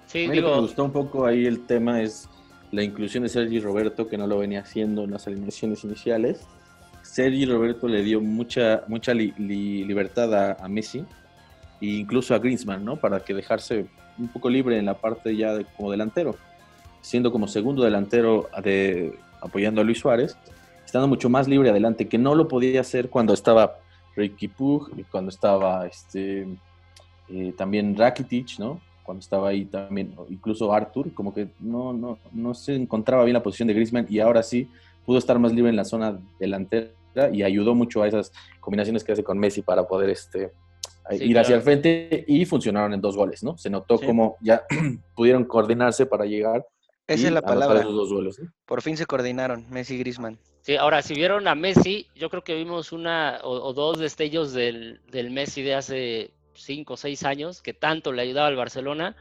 Sí, 0.08 0.26
A 0.26 0.30
mí 0.30 0.36
lo 0.40 0.50
que 0.50 0.56
me 0.56 0.62
gustó 0.62 0.84
un 0.84 0.92
poco 0.92 1.26
ahí 1.26 1.46
el 1.46 1.66
tema 1.66 2.02
es 2.02 2.28
la 2.72 2.84
inclusión 2.84 3.24
de 3.24 3.30
Sergi 3.30 3.60
Roberto, 3.60 4.08
que 4.10 4.18
no 4.18 4.28
lo 4.28 4.40
venía 4.40 4.62
haciendo 4.62 5.04
en 5.04 5.12
las 5.12 5.28
alineaciones 5.28 5.84
iniciales. 5.84 6.42
Sergi 7.04 7.46
Roberto 7.46 7.88
le 7.88 8.02
dio 8.02 8.20
mucha, 8.22 8.84
mucha 8.88 9.14
li- 9.14 9.34
li- 9.38 9.84
libertad 9.84 10.34
a, 10.60 10.68
Messi 10.68 11.00
e 11.82 11.86
incluso 11.86 12.34
a 12.34 12.40
Griezmann, 12.40 12.84
¿no? 12.84 12.96
Para 12.98 13.20
que 13.20 13.34
dejarse 13.34 13.86
un 14.18 14.28
poco 14.30 14.50
libre 14.50 14.78
en 14.80 14.86
la 14.86 14.96
parte 14.96 15.36
ya 15.36 15.54
de- 15.54 15.66
como 15.78 15.92
delantero, 15.92 16.36
siendo 17.02 17.32
como 17.32 17.48
segundo 17.48 17.84
delantero 17.84 18.50
de, 18.64 19.14
apoyando 19.42 19.82
a 19.82 19.84
Luis 19.84 20.00
Suárez, 20.00 20.38
estando 20.86 21.08
mucho 21.08 21.30
más 21.30 21.48
libre 21.48 21.70
adelante, 21.70 22.08
que 22.08 22.18
no 22.18 22.34
lo 22.36 22.48
podía 22.48 22.82
hacer 22.82 23.10
cuando 23.10 23.34
estaba 23.34 23.78
Ricky 24.16 24.48
Pug 24.48 24.92
y 24.98 25.04
cuando 25.04 25.30
estaba 25.30 25.86
este, 25.88 26.48
eh, 27.30 27.54
también 27.58 27.96
Rakitic, 27.98 28.60
¿no? 28.60 28.80
Cuando 29.04 29.20
estaba 29.20 29.50
ahí 29.50 29.66
también, 29.66 30.16
incluso 30.30 30.72
Arthur, 30.72 31.14
como 31.14 31.34
que 31.34 31.50
no, 31.60 31.92
no, 31.92 32.18
no 32.32 32.54
se 32.54 32.76
encontraba 32.76 33.26
bien 33.26 33.34
la 33.34 33.44
posición 33.44 33.68
de 33.68 33.74
Griezmann 33.74 34.08
y 34.10 34.20
ahora 34.20 34.42
sí 34.44 34.70
pudo 35.06 35.18
estar 35.18 35.38
más 35.40 35.54
libre 35.54 35.70
en 35.70 35.76
la 35.76 35.86
zona 35.86 36.20
delantera 36.40 36.92
y 37.32 37.44
ayudó 37.44 37.76
mucho 37.76 38.02
a 38.04 38.08
esas 38.08 38.32
combinaciones 38.60 39.04
que 39.04 39.12
hace 39.12 39.24
con 39.24 39.38
Messi 39.38 39.62
para 39.62 39.88
poder 39.88 40.10
este, 40.10 40.52
Sí, 41.10 41.26
ir 41.26 41.38
hacia 41.38 41.56
el 41.58 41.62
frente 41.62 42.24
y 42.28 42.46
funcionaron 42.46 42.94
en 42.94 43.02
dos 43.02 43.18
goles, 43.18 43.44
¿no? 43.44 43.58
Se 43.58 43.70
notó 43.70 43.98
Sí. 43.98 44.06
como 44.06 44.38
ya 44.42 44.64
pudieron 45.16 45.44
coordinarse 45.44 46.06
para 46.06 46.26
llegar. 46.26 46.66
Esa 47.06 47.28
es 47.28 47.34
la 47.34 47.42
palabra. 47.42 47.82
esos 47.82 47.94
dos 47.94 48.14
goles. 48.14 48.42
Por 48.66 48.82
fin 48.82 48.96
se 48.96 49.06
coordinaron 49.06 49.70
Messi 49.70 49.96
y 49.96 49.98
Grisman. 49.98 50.40
Sí, 50.62 50.78
ahora, 50.78 51.02
si 51.02 51.14
vieron 51.14 51.46
a 51.50 51.56
Messi, 51.56 52.08
yo 52.16 52.30
creo 52.30 52.42
que 52.46 52.56
vimos 52.56 52.94
una 52.94 53.42
o, 53.44 53.52
o 53.52 53.74
dos 53.74 54.00
destellos 54.00 54.54
del, 54.54 55.02
del 55.12 55.30
Messi 55.30 55.62
de 55.62 55.76
hace 55.76 56.32
cinco 56.54 56.94
o 56.94 56.98
seis 56.98 57.24
años, 57.26 57.62
que 57.62 57.74
tanto 57.74 58.14
le 58.14 58.22
ayudaba 58.22 58.48
al 58.48 58.56
Barcelona, 58.56 59.18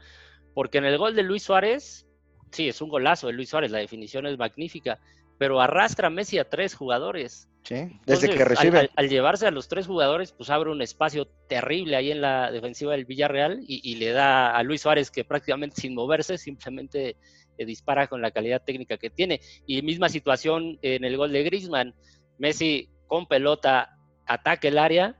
porque 0.53 0.77
en 0.77 0.85
el 0.85 0.97
gol 0.97 1.15
de 1.15 1.23
Luis 1.23 1.43
Suárez, 1.43 2.07
sí, 2.51 2.69
es 2.69 2.81
un 2.81 2.87
golazo 2.87 3.27
de 3.27 3.33
Luis 3.33 3.49
Suárez, 3.49 3.71
la 3.71 3.79
definición 3.79 4.25
es 4.25 4.37
magnífica, 4.37 4.99
pero 5.43 5.59
arrastra 5.59 6.07
a 6.07 6.09
Messi 6.09 6.37
a 6.39 6.49
tres 6.49 6.73
jugadores. 6.73 7.49
¿sí? 7.65 7.75
Desde 7.75 7.91
Entonces, 7.91 8.29
que 8.29 8.43
al- 8.43 8.47
recibe. 8.47 8.79
Al, 8.79 8.91
al 8.95 9.09
llevarse 9.09 9.45
a 9.45 9.51
los 9.51 9.67
tres 9.67 9.87
jugadores, 9.87 10.31
pues 10.31 10.49
abre 10.49 10.69
un 10.71 10.81
espacio 10.81 11.27
terrible 11.49 11.97
ahí 11.97 12.11
en 12.11 12.21
la 12.21 12.49
defensiva 12.49 12.93
del 12.93 13.03
Villarreal 13.03 13.59
y, 13.67 13.81
y 13.83 13.95
le 13.95 14.11
da 14.11 14.55
a 14.55 14.63
Luis 14.63 14.79
Suárez 14.83 15.11
que 15.11 15.25
prácticamente 15.25 15.81
sin 15.81 15.95
moverse, 15.95 16.37
simplemente 16.37 17.17
eh, 17.57 17.65
dispara 17.65 18.07
con 18.07 18.21
la 18.21 18.31
calidad 18.31 18.63
técnica 18.63 18.95
que 18.95 19.09
tiene. 19.09 19.41
Y 19.67 19.81
misma 19.81 20.07
situación 20.07 20.79
en 20.81 21.03
el 21.03 21.17
gol 21.17 21.33
de 21.33 21.43
Griezmann. 21.43 21.93
Messi 22.37 22.87
con 23.07 23.27
pelota 23.27 23.97
ataca 24.25 24.69
el 24.69 24.77
área, 24.77 25.17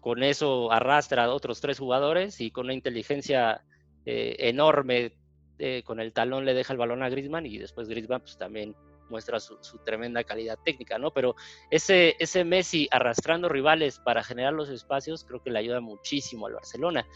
con 0.00 0.22
eso 0.22 0.70
arrastra 0.70 1.24
a 1.24 1.32
otros 1.32 1.62
tres 1.62 1.78
jugadores 1.78 2.38
y 2.42 2.50
con 2.50 2.66
una 2.66 2.74
inteligencia 2.74 3.62
eh, 4.04 4.36
enorme 4.40 5.14
eh, 5.58 5.82
con 5.86 6.00
el 6.00 6.12
talón 6.12 6.44
le 6.44 6.52
deja 6.52 6.74
el 6.74 6.78
balón 6.78 7.02
a 7.02 7.08
Griezmann 7.08 7.46
y 7.46 7.56
después 7.56 7.88
Griezmann 7.88 8.20
pues 8.20 8.36
también 8.36 8.74
muestra 9.12 9.38
su, 9.38 9.56
su 9.60 9.78
tremenda 9.84 10.24
calidad 10.24 10.58
técnica, 10.64 10.98
¿no? 10.98 11.12
Pero 11.12 11.36
ese, 11.70 12.16
ese 12.18 12.44
Messi 12.44 12.88
arrastrando 12.90 13.48
rivales 13.48 14.00
para 14.00 14.24
generar 14.24 14.52
los 14.54 14.68
espacios 14.70 15.24
creo 15.24 15.40
que 15.40 15.50
le 15.50 15.58
ayuda 15.60 15.80
muchísimo 15.80 16.46
al 16.46 16.54
Barcelona. 16.54 17.06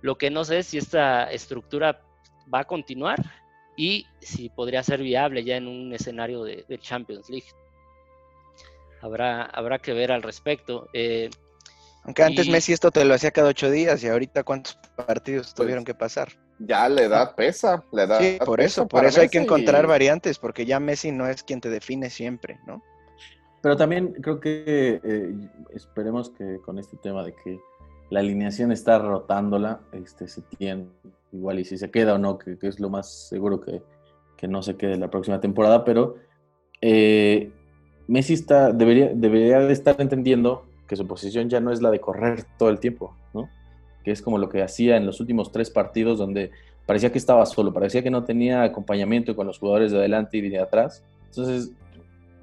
Lo 0.00 0.16
que 0.16 0.30
no 0.30 0.44
sé 0.44 0.58
es 0.58 0.66
si 0.66 0.78
esta 0.78 1.30
estructura 1.30 2.00
va 2.52 2.60
a 2.60 2.64
continuar 2.64 3.18
y 3.76 4.06
si 4.20 4.48
podría 4.48 4.82
ser 4.82 5.00
viable 5.00 5.44
ya 5.44 5.56
en 5.56 5.68
un 5.68 5.92
escenario 5.94 6.42
de, 6.42 6.64
de 6.68 6.78
Champions 6.78 7.28
League. 7.30 7.46
Habrá, 9.00 9.44
habrá 9.44 9.78
que 9.78 9.92
ver 9.92 10.12
al 10.12 10.22
respecto. 10.22 10.88
Eh, 10.92 11.28
Aunque 12.04 12.22
antes 12.22 12.46
y- 12.46 12.50
Messi 12.50 12.72
esto 12.72 12.90
te 12.90 13.04
lo 13.04 13.14
hacía 13.14 13.30
cada 13.30 13.48
ocho 13.50 13.70
días 13.70 14.02
y 14.02 14.08
ahorita 14.08 14.42
cuántos 14.44 14.76
partidos 15.06 15.46
Pues, 15.48 15.54
tuvieron 15.54 15.84
que 15.84 15.94
pasar. 15.94 16.32
Ya 16.66 16.88
la 16.88 17.02
edad 17.02 17.34
pesa, 17.34 17.84
la 17.92 18.04
edad 18.04 18.20
Sí, 18.20 18.38
por 18.44 18.58
pesa 18.58 18.66
eso, 18.82 18.88
por 18.88 19.04
eso 19.04 19.20
hay 19.20 19.28
que 19.28 19.38
encontrar 19.38 19.84
y- 19.84 19.88
variantes, 19.88 20.38
porque 20.38 20.64
ya 20.64 20.80
Messi 20.80 21.12
no 21.12 21.26
es 21.26 21.42
quien 21.42 21.60
te 21.60 21.70
define 21.70 22.10
siempre, 22.10 22.58
¿no? 22.66 22.82
Pero 23.62 23.76
también 23.76 24.12
creo 24.20 24.40
que 24.40 25.00
eh, 25.02 25.34
esperemos 25.74 26.30
que 26.30 26.58
con 26.64 26.78
este 26.78 26.96
tema 26.96 27.22
de 27.24 27.32
que 27.34 27.60
la 28.10 28.20
alineación 28.20 28.72
está 28.72 28.98
rotándola, 28.98 29.80
este 29.92 30.26
se 30.28 30.42
tiene 30.42 30.88
igual 31.32 31.60
y 31.60 31.64
si 31.64 31.78
se 31.78 31.90
queda 31.90 32.14
o 32.14 32.18
no, 32.18 32.38
que, 32.38 32.58
que 32.58 32.68
es 32.68 32.80
lo 32.80 32.90
más 32.90 33.28
seguro 33.28 33.60
que, 33.60 33.82
que 34.36 34.48
no 34.48 34.62
se 34.62 34.76
quede 34.76 34.96
la 34.98 35.08
próxima 35.10 35.40
temporada, 35.40 35.84
pero 35.84 36.16
eh, 36.80 37.50
Messi 38.08 38.34
está, 38.34 38.72
debería, 38.72 39.12
debería 39.14 39.60
de 39.60 39.72
estar 39.72 40.00
entendiendo 40.00 40.66
que 40.88 40.96
su 40.96 41.06
posición 41.06 41.48
ya 41.48 41.60
no 41.60 41.72
es 41.72 41.80
la 41.80 41.90
de 41.90 42.00
correr 42.00 42.44
todo 42.58 42.68
el 42.68 42.80
tiempo, 42.80 43.16
¿no? 43.32 43.48
Que 44.04 44.10
es 44.10 44.22
como 44.22 44.38
lo 44.38 44.48
que 44.48 44.62
hacía 44.62 44.96
en 44.96 45.06
los 45.06 45.20
últimos 45.20 45.52
tres 45.52 45.70
partidos 45.70 46.18
donde 46.18 46.50
parecía 46.86 47.12
que 47.12 47.18
estaba 47.18 47.46
solo, 47.46 47.72
parecía 47.72 48.02
que 48.02 48.10
no 48.10 48.24
tenía 48.24 48.62
acompañamiento 48.62 49.36
con 49.36 49.46
los 49.46 49.58
jugadores 49.58 49.92
de 49.92 49.98
adelante 49.98 50.38
y 50.38 50.48
de 50.48 50.58
atrás. 50.58 51.04
Entonces, 51.28 51.70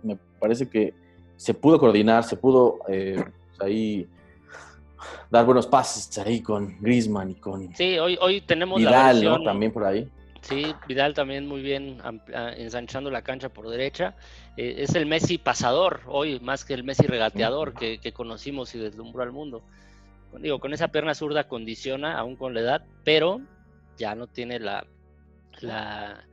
me 0.04 0.18
parece 0.40 0.70
que 0.70 0.94
se 1.36 1.54
pudo 1.54 1.80
coordinar, 1.80 2.24
se 2.24 2.36
pudo 2.36 2.80
eh, 2.88 3.24
ahí 3.60 4.08
dar 5.30 5.46
buenos 5.46 5.68
pases 5.68 6.18
ahí 6.18 6.42
con 6.42 6.78
Griezmann 6.82 7.32
y 7.32 7.36
con 7.36 7.74
sí, 7.76 7.98
hoy, 7.98 8.18
hoy 8.22 8.42
tenemos 8.42 8.82
la 8.82 8.90
Vidal, 8.90 9.16
versión, 9.16 9.40
¿no? 9.40 9.44
También 9.44 9.72
por 9.72 9.86
ahí. 9.86 10.08
Sí, 10.42 10.74
Vidal 10.88 11.14
también 11.14 11.48
muy 11.48 11.62
bien 11.62 11.98
ensanchando 12.58 13.12
la 13.12 13.22
cancha 13.22 13.50
por 13.50 13.70
derecha. 13.70 14.16
Eh, 14.58 14.76
es 14.80 14.96
el 14.96 15.06
Messi 15.06 15.38
pasador 15.38 16.02
hoy, 16.08 16.40
más 16.40 16.64
que 16.64 16.74
el 16.74 16.84
Messi 16.84 17.06
regateador 17.06 17.74
que, 17.74 18.00
que 18.00 18.14
conocimos 18.14 18.74
y 18.74 18.80
deslumbró 18.80 19.24
al 19.24 19.32
mundo. 19.32 19.62
Digo, 20.40 20.60
con 20.60 20.74
esa 20.74 20.90
pierna 20.90 21.16
zurda 21.16 21.48
condiciona, 21.48 22.18
aún 22.18 22.36
con 22.36 22.54
la 22.54 22.60
edad, 22.62 22.86
pero 23.04 23.42
ya 23.98 24.14
no 24.16 24.28
tiene 24.28 24.60
la, 24.60 24.86
la 25.62 26.24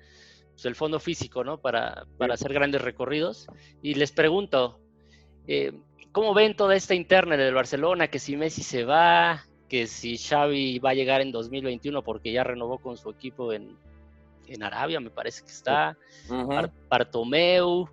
pues, 0.52 0.64
el 0.66 0.74
fondo 0.74 1.00
físico, 1.00 1.44
¿no? 1.44 1.58
Para, 1.58 2.04
para 2.18 2.34
hacer 2.34 2.52
grandes 2.52 2.82
recorridos. 2.82 3.46
Y 3.82 3.94
les 3.94 4.12
pregunto, 4.12 4.78
eh, 5.48 5.72
¿cómo 6.12 6.34
ven 6.34 6.54
toda 6.56 6.76
esta 6.76 6.94
interna 6.94 7.36
del 7.36 7.54
Barcelona? 7.54 8.08
Que 8.08 8.18
si 8.18 8.36
Messi 8.36 8.62
se 8.62 8.84
va, 8.84 9.44
que 9.68 9.86
si 9.86 10.16
Xavi 10.18 10.78
va 10.78 10.90
a 10.90 10.94
llegar 10.94 11.20
en 11.20 11.32
2021 11.32 12.02
porque 12.02 12.32
ya 12.32 12.44
renovó 12.44 12.78
con 12.78 12.96
su 12.96 13.10
equipo 13.10 13.52
en, 13.52 13.76
en 14.46 14.62
Arabia, 14.62 15.00
me 15.00 15.10
parece 15.10 15.42
que 15.42 15.50
está. 15.50 15.96
Ujú. 16.28 16.46
Bar- 16.48 16.72
Bartomeu. 16.88 17.88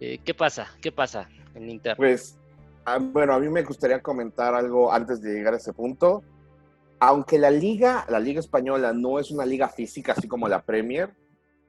eh, 0.00 0.18
¿Qué 0.24 0.32
pasa? 0.32 0.70
¿Qué 0.80 0.92
pasa 0.92 1.28
en 1.54 1.68
Inter? 1.68 1.96
Pues, 1.96 2.38
ah, 2.84 2.98
bueno, 3.00 3.34
a 3.34 3.40
mí 3.40 3.48
me 3.48 3.62
gustaría 3.62 4.00
comentar 4.00 4.54
algo 4.54 4.92
antes 4.92 5.20
de 5.20 5.32
llegar 5.32 5.54
a 5.54 5.58
ese 5.58 5.72
punto. 5.72 6.22
Aunque 6.98 7.38
la 7.38 7.50
liga, 7.50 8.04
la 8.08 8.20
liga 8.20 8.40
española 8.40 8.92
no 8.92 9.18
es 9.18 9.30
una 9.30 9.46
liga 9.46 9.68
física 9.68 10.12
así 10.12 10.28
como 10.28 10.48
la 10.48 10.62
Premier, 10.62 11.14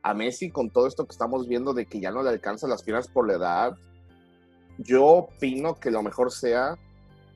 a 0.04 0.13
Messi 0.13 0.50
con 0.50 0.69
todo 0.69 0.88
esto 0.88 1.06
que 1.06 1.12
estamos 1.12 1.47
viendo 1.47 1.74
de 1.74 1.86
que 1.86 2.00
ya 2.00 2.12
no 2.12 2.24
le 2.24 2.30
alcanzan 2.30 2.69
las 2.69 2.84
piernas 2.84 3.08
por 3.08 3.28
la 3.28 3.36
edad, 3.36 3.78
yo 4.78 5.06
opino 5.06 5.76
que 5.76 5.91
lo 5.91 6.02
mejor 6.02 6.32
sea, 6.32 6.78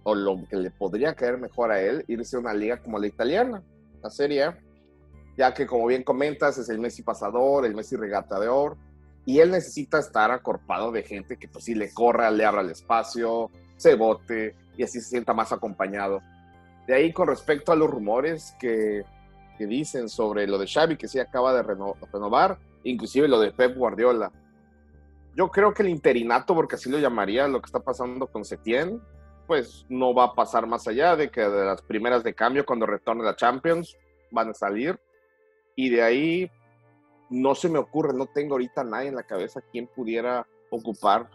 o 0.03 0.15
lo 0.15 0.43
que 0.49 0.57
le 0.57 0.71
podría 0.71 1.15
caer 1.15 1.37
mejor 1.37 1.71
a 1.71 1.81
él, 1.81 2.03
irse 2.07 2.35
a 2.35 2.39
una 2.39 2.53
liga 2.53 2.81
como 2.81 2.99
la 2.99 3.07
italiana, 3.07 3.63
la 4.01 4.09
Serie 4.09 4.43
A, 4.43 4.59
ya 5.37 5.53
que 5.53 5.65
como 5.65 5.87
bien 5.87 6.03
comentas 6.03 6.57
es 6.57 6.69
el 6.69 6.79
Messi 6.79 7.03
pasador, 7.03 7.65
el 7.65 7.75
Messi 7.75 7.95
regateador, 7.95 8.77
y 9.25 9.39
él 9.39 9.51
necesita 9.51 9.99
estar 9.99 10.31
acorpado 10.31 10.91
de 10.91 11.03
gente 11.03 11.37
que 11.37 11.47
pues 11.47 11.65
sí 11.65 11.73
le 11.73 11.91
corra, 11.91 12.29
le 12.29 12.45
abra 12.45 12.61
el 12.61 12.69
espacio, 12.69 13.49
se 13.77 13.95
bote 13.95 14.55
y 14.77 14.83
así 14.83 14.99
se 14.99 15.09
sienta 15.09 15.33
más 15.33 15.51
acompañado. 15.51 16.21
De 16.87 16.93
ahí 16.93 17.11
con 17.13 17.27
respecto 17.27 17.71
a 17.71 17.75
los 17.75 17.89
rumores 17.89 18.55
que, 18.59 19.03
que 19.57 19.65
dicen 19.65 20.09
sobre 20.09 20.47
lo 20.47 20.57
de 20.57 20.67
Xavi, 20.67 20.97
que 20.97 21.07
sí 21.07 21.19
acaba 21.19 21.53
de 21.53 21.63
reno- 21.63 21.95
renovar, 22.11 22.57
inclusive 22.83 23.27
lo 23.27 23.39
de 23.39 23.51
Pep 23.51 23.75
Guardiola. 23.75 24.31
Yo 25.35 25.49
creo 25.49 25.73
que 25.73 25.83
el 25.83 25.89
interinato, 25.89 26.53
porque 26.53 26.75
así 26.75 26.89
lo 26.89 26.99
llamaría, 26.99 27.47
lo 27.47 27.59
que 27.59 27.65
está 27.65 27.79
pasando 27.79 28.27
con 28.27 28.45
Setien, 28.45 29.01
pues 29.47 29.85
no 29.89 30.13
va 30.13 30.25
a 30.25 30.33
pasar 30.33 30.65
más 30.65 30.87
allá 30.87 31.15
de 31.15 31.29
que 31.29 31.41
de 31.41 31.65
las 31.65 31.81
primeras 31.81 32.23
de 32.23 32.33
cambio 32.33 32.65
cuando 32.65 32.85
retorne 32.85 33.23
la 33.23 33.35
Champions 33.35 33.97
van 34.31 34.49
a 34.49 34.53
salir. 34.53 34.99
Y 35.75 35.89
de 35.89 36.01
ahí 36.01 36.51
no 37.29 37.53
se 37.53 37.67
me 37.67 37.79
ocurre, 37.79 38.13
no 38.13 38.27
tengo 38.27 38.53
ahorita 38.53 38.83
nadie 38.83 39.09
en 39.09 39.15
la 39.15 39.23
cabeza 39.23 39.61
quien 39.71 39.87
pudiera 39.87 40.47
ocupar 40.69 41.29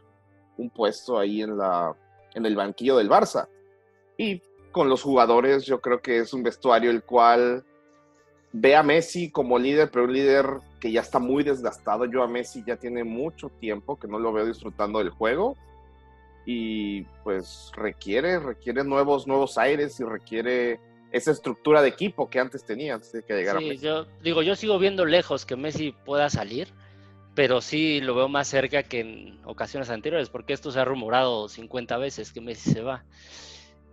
un 0.57 0.71
puesto 0.71 1.19
ahí 1.19 1.43
en, 1.43 1.59
la, 1.59 1.95
en 2.35 2.47
el 2.47 2.57
banquillo 2.57 2.97
del 2.97 3.09
Barça. 3.09 3.49
Y 4.17 4.43
con 4.73 4.89
los 4.89 5.03
jugadores 5.03 5.65
yo 5.65 5.81
creo 5.81 6.01
que 6.01 6.19
es 6.19 6.33
un 6.33 6.43
vestuario 6.43 6.91
el 6.91 7.03
cual 7.03 7.65
ve 8.53 8.75
a 8.77 8.83
Messi 8.83 9.31
como 9.31 9.59
líder, 9.59 9.91
pero 9.91 10.05
un 10.05 10.13
líder 10.13 10.47
que 10.81 10.91
ya 10.91 11.01
está 11.01 11.19
muy 11.19 11.43
desgastado. 11.45 12.05
Yo 12.05 12.23
a 12.23 12.29
Messi 12.29 12.65
ya 12.67 12.77
tiene 12.77 13.05
mucho 13.05 13.49
tiempo 13.61 13.99
que 13.99 14.09
no 14.09 14.19
lo 14.19 14.33
veo 14.33 14.47
disfrutando 14.47 14.99
del 14.99 15.11
juego 15.11 15.57
y 16.47 17.03
pues 17.23 17.71
requiere, 17.75 18.39
requiere 18.39 18.83
nuevos, 18.83 19.27
nuevos 19.27 19.59
aires 19.59 20.01
y 20.01 20.05
requiere 20.05 20.81
esa 21.13 21.33
estructura 21.33 21.83
de 21.83 21.89
equipo 21.89 22.31
que 22.31 22.39
antes 22.41 22.65
tenía 22.65 22.95
antes 22.95 23.13
de 23.13 23.23
que 23.23 23.35
llegara 23.35 23.59
Sí, 23.59 23.69
Messi. 23.69 23.85
yo 23.85 24.07
digo, 24.23 24.43
yo 24.43 24.57
sigo 24.57 24.79
viendo 24.79 25.05
lejos 25.05 25.45
que 25.45 25.57
Messi 25.57 25.95
pueda 26.05 26.31
salir, 26.31 26.69
pero 27.35 27.61
sí 27.61 28.01
lo 28.01 28.15
veo 28.15 28.29
más 28.29 28.49
cerca 28.49 28.83
que 28.83 29.01
en 29.01 29.41
ocasiones 29.45 29.91
anteriores, 29.91 30.29
porque 30.31 30.53
esto 30.53 30.71
se 30.71 30.81
ha 30.81 30.85
rumorado 30.85 31.49
50 31.49 31.97
veces 31.99 32.33
que 32.33 32.41
Messi 32.41 32.73
se 32.73 32.83
va. 32.83 33.05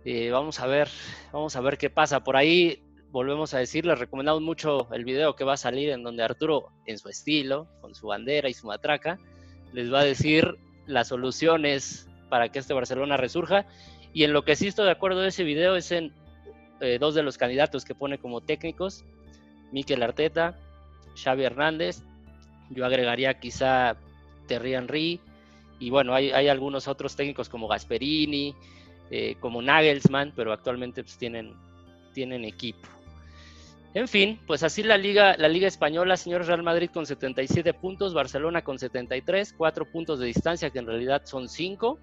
Eh, 0.04 0.30
vamos 0.30 0.60
a 0.60 0.66
ver, 0.66 0.88
vamos 1.32 1.54
a 1.56 1.60
ver 1.60 1.78
qué 1.78 1.90
pasa. 1.90 2.24
Por 2.24 2.36
ahí 2.36 2.82
volvemos 3.10 3.54
a 3.54 3.58
decir, 3.58 3.86
les 3.86 3.98
recomendamos 3.98 4.42
mucho 4.42 4.92
el 4.92 5.04
video 5.04 5.36
que 5.36 5.44
va 5.44 5.54
a 5.54 5.58
salir 5.58 5.90
en 5.90 6.02
donde 6.02 6.22
Arturo, 6.22 6.70
en 6.86 6.98
su 6.98 7.08
estilo, 7.08 7.68
con 7.80 7.94
su 7.94 8.08
bandera 8.08 8.48
y 8.48 8.54
su 8.54 8.66
matraca, 8.66 9.18
les 9.72 9.92
va 9.92 10.00
a 10.00 10.04
decir 10.04 10.56
las 10.86 11.08
soluciones 11.08 12.08
para 12.28 12.48
que 12.50 12.58
este 12.58 12.74
Barcelona 12.74 13.16
resurja. 13.16 13.66
Y 14.12 14.24
en 14.24 14.32
lo 14.32 14.44
que 14.44 14.56
sí 14.56 14.66
estoy 14.66 14.86
de 14.86 14.92
acuerdo 14.92 15.20
de 15.20 15.28
ese 15.28 15.44
video 15.44 15.76
es 15.76 15.92
en 15.92 16.12
eh, 16.80 16.98
dos 16.98 17.14
de 17.14 17.22
los 17.22 17.38
candidatos 17.38 17.84
que 17.84 17.94
pone 17.94 18.18
como 18.18 18.40
técnicos, 18.40 19.04
Mikel 19.72 20.02
Arteta, 20.02 20.58
Xavi 21.22 21.44
Hernández, 21.44 22.02
yo 22.70 22.84
agregaría 22.84 23.38
quizá 23.40 23.96
Terry 24.46 24.74
Henry, 24.74 25.20
y 25.80 25.90
bueno, 25.90 26.14
hay, 26.14 26.30
hay 26.30 26.48
algunos 26.48 26.88
otros 26.88 27.14
técnicos 27.14 27.48
como 27.48 27.68
Gasperini, 27.68 28.54
eh, 29.10 29.36
como 29.40 29.62
Nagelsmann, 29.62 30.32
pero 30.34 30.52
actualmente 30.52 31.02
pues, 31.02 31.16
tienen, 31.16 31.54
tienen 32.12 32.44
equipo. 32.44 32.88
En 33.94 34.06
fin, 34.06 34.38
pues 34.46 34.62
así 34.62 34.82
la 34.82 34.98
liga, 34.98 35.36
la 35.38 35.48
liga 35.48 35.66
española, 35.66 36.16
señor 36.16 36.44
Real 36.44 36.62
Madrid 36.62 36.90
con 36.92 37.06
77 37.06 37.72
puntos, 37.74 38.12
Barcelona 38.12 38.62
con 38.62 38.78
73, 38.78 39.54
4 39.56 39.90
puntos 39.90 40.18
de 40.18 40.26
distancia, 40.26 40.70
que 40.70 40.78
en 40.78 40.86
realidad 40.86 41.22
son 41.24 41.48
5 41.48 41.98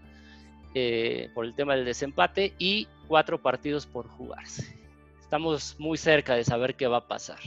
eh, 0.73 1.29
por 1.35 1.45
el 1.45 1.53
tema 1.53 1.75
del 1.75 1.85
desempate, 1.85 2.53
y 2.57 2.87
4 3.07 3.41
partidos 3.41 3.85
por 3.85 4.07
jugarse. 4.07 4.75
Estamos 5.21 5.75
muy 5.79 5.97
cerca 5.97 6.35
de 6.35 6.43
saber 6.43 6.75
qué 6.75 6.87
va 6.87 6.97
a 6.97 7.07
pasar. 7.07 7.39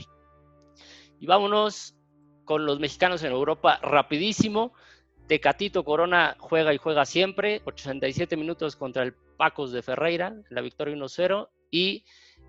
Y 1.19 1.25
vámonos 1.25 1.95
con 2.49 2.65
los 2.65 2.79
mexicanos 2.79 3.21
en 3.21 3.31
Europa 3.31 3.77
rapidísimo. 3.83 4.73
Tecatito 5.27 5.83
Corona 5.83 6.35
juega 6.39 6.73
y 6.73 6.79
juega 6.79 7.05
siempre, 7.05 7.61
87 7.65 8.35
minutos 8.37 8.75
contra 8.75 9.03
el 9.03 9.13
Pacos 9.37 9.71
de 9.71 9.83
Ferreira, 9.83 10.35
la 10.49 10.61
victoria 10.61 10.95
1-0, 10.95 11.47
y 11.69 12.03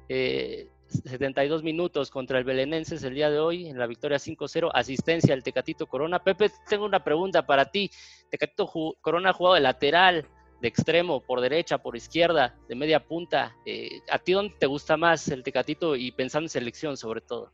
eh, 0.09 0.71
72 0.87 1.63
minutos 1.63 2.11
contra 2.11 2.39
el 2.39 2.45
Belenenses 2.45 3.05
el 3.05 3.13
día 3.13 3.29
de 3.29 3.41
hoy, 3.41 3.67
en 3.67 3.79
la 3.79 3.87
victoria 3.87 4.17
5-0, 4.17 4.71
asistencia 4.73 5.35
al 5.35 5.43
Tecatito 5.43 5.87
Corona. 5.87 6.25
Pepe, 6.25 6.51
tengo 6.67 6.87
una 6.87 7.05
pregunta 7.05 7.45
para 7.45 7.67
ti. 7.67 7.91
Tecatito 8.31 8.73
Corona 9.03 9.29
ha 9.29 9.35
jugado 9.35 9.57
de 9.57 9.61
lateral, 9.61 10.27
de 10.63 10.69
extremo, 10.69 11.21
por 11.21 11.43
derecha, 11.43 11.77
por 11.77 11.95
izquierda, 11.95 12.57
de 12.71 12.75
media 12.75 13.07
punta. 13.07 13.55
Eh, 13.67 14.01
¿A 14.11 14.19
ti 14.19 14.33
dónde 14.33 14.55
te 14.59 14.65
gusta 14.65 14.97
más 14.97 15.29
el 15.29 15.43
Tecatito 15.43 15.95
y 15.95 16.11
pensando 16.11 16.47
en 16.47 16.49
selección 16.49 16.97
sobre 16.97 17.21
todo? 17.21 17.53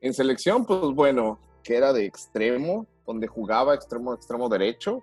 En 0.00 0.14
selección, 0.14 0.64
pues 0.64 0.80
bueno, 0.94 1.40
que 1.66 1.76
era 1.76 1.92
de 1.92 2.04
extremo, 2.06 2.86
donde 3.04 3.26
jugaba 3.26 3.74
extremo, 3.74 4.14
extremo 4.14 4.48
derecho. 4.48 5.00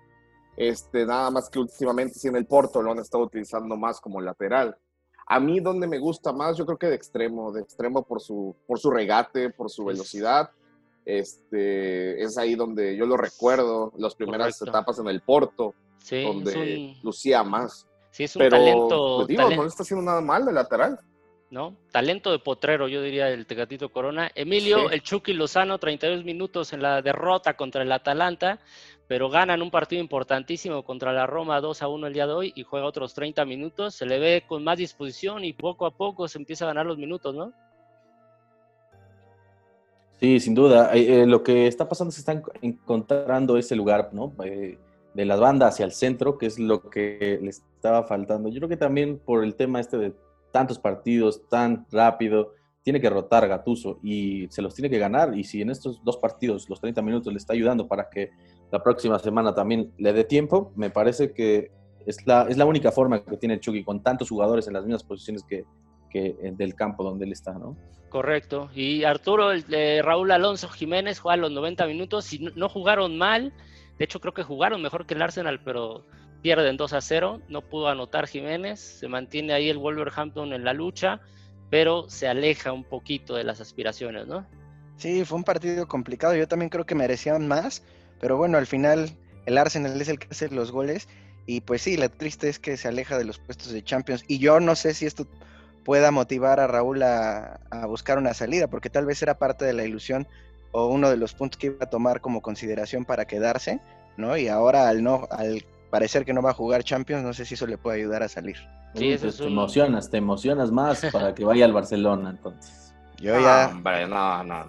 Este, 0.56 1.04
nada 1.04 1.30
más 1.30 1.50
que 1.50 1.58
últimamente 1.58 2.14
sí 2.18 2.28
en 2.28 2.36
el 2.36 2.46
Porto 2.46 2.80
lo 2.80 2.92
han 2.92 2.98
estado 3.00 3.24
utilizando 3.24 3.76
más 3.76 4.00
como 4.00 4.20
lateral. 4.20 4.74
A 5.26 5.40
mí 5.40 5.60
donde 5.60 5.86
me 5.86 5.98
gusta 5.98 6.32
más, 6.32 6.56
yo 6.56 6.64
creo 6.64 6.78
que 6.78 6.86
de 6.86 6.94
extremo, 6.94 7.52
de 7.52 7.60
extremo 7.60 8.02
por 8.02 8.20
su, 8.22 8.56
por 8.66 8.78
su 8.78 8.90
regate, 8.90 9.50
por 9.50 9.68
su 9.70 9.84
velocidad. 9.84 10.50
Este, 11.04 12.22
es 12.22 12.38
ahí 12.38 12.54
donde 12.54 12.96
yo 12.96 13.04
lo 13.04 13.16
recuerdo, 13.18 13.92
las 13.98 14.14
primeras 14.14 14.58
Correcto. 14.58 14.78
etapas 14.78 14.98
en 15.00 15.08
el 15.08 15.20
Porto, 15.20 15.74
Sí, 15.98 16.22
donde 16.22 16.94
un, 16.96 17.02
lucía 17.02 17.42
más. 17.42 17.86
sí, 18.10 18.24
es 18.24 18.36
un 18.36 18.40
Pero, 18.40 18.56
talento, 18.56 19.16
pues 19.18 19.28
digo, 19.28 19.42
talen- 19.42 19.56
no 19.56 19.62
le 19.62 19.68
está 19.68 19.82
haciendo 19.82 20.04
nada 20.04 20.20
mal 20.22 20.44
de 20.46 20.52
lateral. 20.52 20.98
¿No? 21.50 21.76
Talento 21.92 22.32
de 22.32 22.38
potrero, 22.38 22.88
yo 22.88 23.02
diría, 23.02 23.28
el 23.28 23.46
Tecatito 23.46 23.90
Corona. 23.90 24.30
Emilio, 24.34 24.88
Sí. 24.88 24.94
el 24.94 25.02
Chucky 25.02 25.32
Lozano, 25.34 25.78
32 25.78 26.24
minutos 26.24 26.72
en 26.72 26.82
la 26.82 27.00
derrota 27.02 27.54
contra 27.54 27.82
el 27.82 27.92
Atalanta, 27.92 28.58
pero 29.06 29.28
ganan 29.28 29.62
un 29.62 29.70
partido 29.70 30.00
importantísimo 30.00 30.82
contra 30.82 31.12
la 31.12 31.26
Roma 31.26 31.60
2 31.60 31.82
a 31.82 31.88
1 31.88 32.06
el 32.06 32.14
día 32.14 32.26
de 32.26 32.32
hoy 32.32 32.52
y 32.56 32.62
juega 32.62 32.86
otros 32.86 33.14
30 33.14 33.44
minutos. 33.44 33.94
Se 33.94 34.06
le 34.06 34.18
ve 34.18 34.44
con 34.46 34.64
más 34.64 34.78
disposición 34.78 35.44
y 35.44 35.52
poco 35.52 35.86
a 35.86 35.90
poco 35.90 36.26
se 36.26 36.38
empieza 36.38 36.64
a 36.64 36.68
ganar 36.68 36.86
los 36.86 36.98
minutos, 36.98 37.34
¿no? 37.34 37.52
Sí, 40.20 40.40
sin 40.40 40.54
duda. 40.54 40.94
Eh, 40.94 41.22
eh, 41.22 41.26
lo 41.26 41.42
que 41.42 41.66
está 41.66 41.88
pasando 41.88 42.10
es 42.10 42.16
que 42.16 42.20
están 42.20 42.42
encontrando 42.62 43.58
ese 43.58 43.76
lugar, 43.76 44.10
¿no? 44.12 44.32
Eh, 44.44 44.78
de 45.12 45.24
la 45.24 45.36
banda 45.36 45.68
hacia 45.68 45.84
el 45.84 45.92
centro, 45.92 46.38
que 46.38 46.46
es 46.46 46.58
lo 46.58 46.88
que 46.88 47.38
le 47.40 47.50
estaba 47.50 48.04
faltando. 48.04 48.48
Yo 48.48 48.56
creo 48.56 48.68
que 48.68 48.76
también 48.76 49.18
por 49.18 49.44
el 49.44 49.54
tema 49.54 49.80
este 49.80 49.98
de 49.98 50.12
tantos 50.54 50.78
partidos, 50.78 51.48
tan 51.48 51.84
rápido, 51.90 52.52
tiene 52.84 53.00
que 53.00 53.10
rotar 53.10 53.48
Gatuso 53.48 53.98
y 54.04 54.46
se 54.50 54.62
los 54.62 54.72
tiene 54.72 54.88
que 54.88 55.00
ganar. 55.00 55.36
Y 55.36 55.42
si 55.42 55.60
en 55.60 55.70
estos 55.70 56.00
dos 56.04 56.16
partidos, 56.18 56.70
los 56.70 56.80
30 56.80 57.02
minutos, 57.02 57.32
le 57.32 57.38
está 57.38 57.54
ayudando 57.54 57.88
para 57.88 58.08
que 58.08 58.30
la 58.70 58.80
próxima 58.80 59.18
semana 59.18 59.52
también 59.52 59.92
le 59.98 60.12
dé 60.12 60.22
tiempo, 60.22 60.72
me 60.76 60.90
parece 60.90 61.32
que 61.32 61.72
es 62.06 62.24
la, 62.24 62.46
es 62.48 62.56
la 62.56 62.66
única 62.66 62.92
forma 62.92 63.24
que 63.24 63.36
tiene 63.36 63.58
Chucky 63.58 63.82
con 63.82 64.00
tantos 64.00 64.28
jugadores 64.28 64.68
en 64.68 64.74
las 64.74 64.84
mismas 64.84 65.02
posiciones 65.02 65.42
que, 65.42 65.64
que 66.08 66.36
eh, 66.40 66.52
del 66.56 66.76
campo 66.76 67.02
donde 67.02 67.24
él 67.24 67.32
está, 67.32 67.54
¿no? 67.54 67.76
Correcto. 68.08 68.70
Y 68.76 69.02
Arturo, 69.02 69.48
de 69.48 70.02
Raúl 70.02 70.30
Alonso 70.30 70.68
Jiménez 70.68 71.18
juega 71.18 71.36
los 71.36 71.50
90 71.50 71.84
minutos 71.88 72.32
y 72.32 72.38
no 72.54 72.68
jugaron 72.68 73.18
mal. 73.18 73.52
De 73.98 74.04
hecho, 74.04 74.20
creo 74.20 74.32
que 74.32 74.44
jugaron 74.44 74.80
mejor 74.80 75.04
que 75.04 75.14
el 75.14 75.22
Arsenal, 75.22 75.60
pero 75.64 76.04
pierden 76.44 76.76
2 76.76 76.92
a 76.92 77.00
0. 77.00 77.40
No 77.48 77.62
pudo 77.62 77.88
anotar 77.88 78.26
Jiménez. 78.26 78.78
Se 78.78 79.08
mantiene 79.08 79.54
ahí 79.54 79.70
el 79.70 79.78
Wolverhampton 79.78 80.52
en 80.52 80.62
la 80.62 80.74
lucha, 80.74 81.22
pero 81.70 82.10
se 82.10 82.28
aleja 82.28 82.70
un 82.70 82.84
poquito 82.84 83.34
de 83.34 83.44
las 83.44 83.62
aspiraciones, 83.62 84.26
¿no? 84.26 84.46
Sí, 84.98 85.24
fue 85.24 85.38
un 85.38 85.44
partido 85.44 85.88
complicado. 85.88 86.36
Yo 86.36 86.46
también 86.46 86.68
creo 86.68 86.84
que 86.84 86.94
merecían 86.94 87.48
más, 87.48 87.82
pero 88.20 88.36
bueno, 88.36 88.58
al 88.58 88.66
final 88.66 89.16
el 89.46 89.56
Arsenal 89.56 89.98
es 89.98 90.08
el 90.10 90.18
que 90.18 90.28
hace 90.30 90.50
los 90.50 90.70
goles. 90.70 91.08
Y 91.46 91.62
pues 91.62 91.80
sí, 91.80 91.96
la 91.96 92.10
triste 92.10 92.50
es 92.50 92.58
que 92.58 92.76
se 92.76 92.88
aleja 92.88 93.16
de 93.16 93.24
los 93.24 93.38
puestos 93.38 93.72
de 93.72 93.82
Champions. 93.82 94.22
Y 94.28 94.38
yo 94.38 94.60
no 94.60 94.76
sé 94.76 94.92
si 94.92 95.06
esto 95.06 95.26
pueda 95.82 96.10
motivar 96.10 96.60
a 96.60 96.66
Raúl 96.66 97.02
a, 97.04 97.58
buscar 97.86 98.18
una 98.18 98.34
salida, 98.34 98.66
porque 98.68 98.90
tal 98.90 99.06
vez 99.06 99.22
era 99.22 99.38
parte 99.38 99.64
de 99.64 99.72
la 99.72 99.84
ilusión 99.84 100.28
o 100.72 100.88
uno 100.88 101.08
de 101.08 101.16
los 101.16 101.32
puntos 101.32 101.58
que 101.58 101.68
iba 101.68 101.78
a 101.80 101.90
tomar 101.90 102.20
como 102.20 102.42
consideración 102.42 103.06
para 103.06 103.24
quedarse, 103.24 103.80
¿no? 104.18 104.36
Y 104.36 104.48
ahora 104.48 104.88
al 104.88 105.02
no, 105.02 105.26
al 105.30 105.64
parecer 105.94 106.24
que 106.24 106.32
no 106.32 106.42
va 106.42 106.50
a 106.50 106.54
jugar 106.54 106.82
Champions, 106.82 107.22
no 107.22 107.32
sé 107.32 107.44
si 107.44 107.54
eso 107.54 107.66
le 107.68 107.78
puede 107.78 107.98
ayudar 107.98 108.24
a 108.24 108.28
salir. 108.28 108.56
Sí, 108.94 109.04
Uy, 109.06 109.12
eso 109.12 109.22
pues 109.22 109.34
es 109.34 109.40
te 109.40 109.46
un- 109.46 109.52
emocionas, 109.52 110.10
te 110.10 110.16
emocionas 110.16 110.70
más 110.72 111.00
para 111.12 111.32
que 111.34 111.44
vaya 111.44 111.64
al 111.66 111.72
Barcelona, 111.72 112.30
entonces. 112.30 112.92
Yo 113.18 113.36
No, 113.36 113.40
ya, 113.42 113.68
hombre, 113.70 114.08
no, 114.08 114.42
no. 114.42 114.64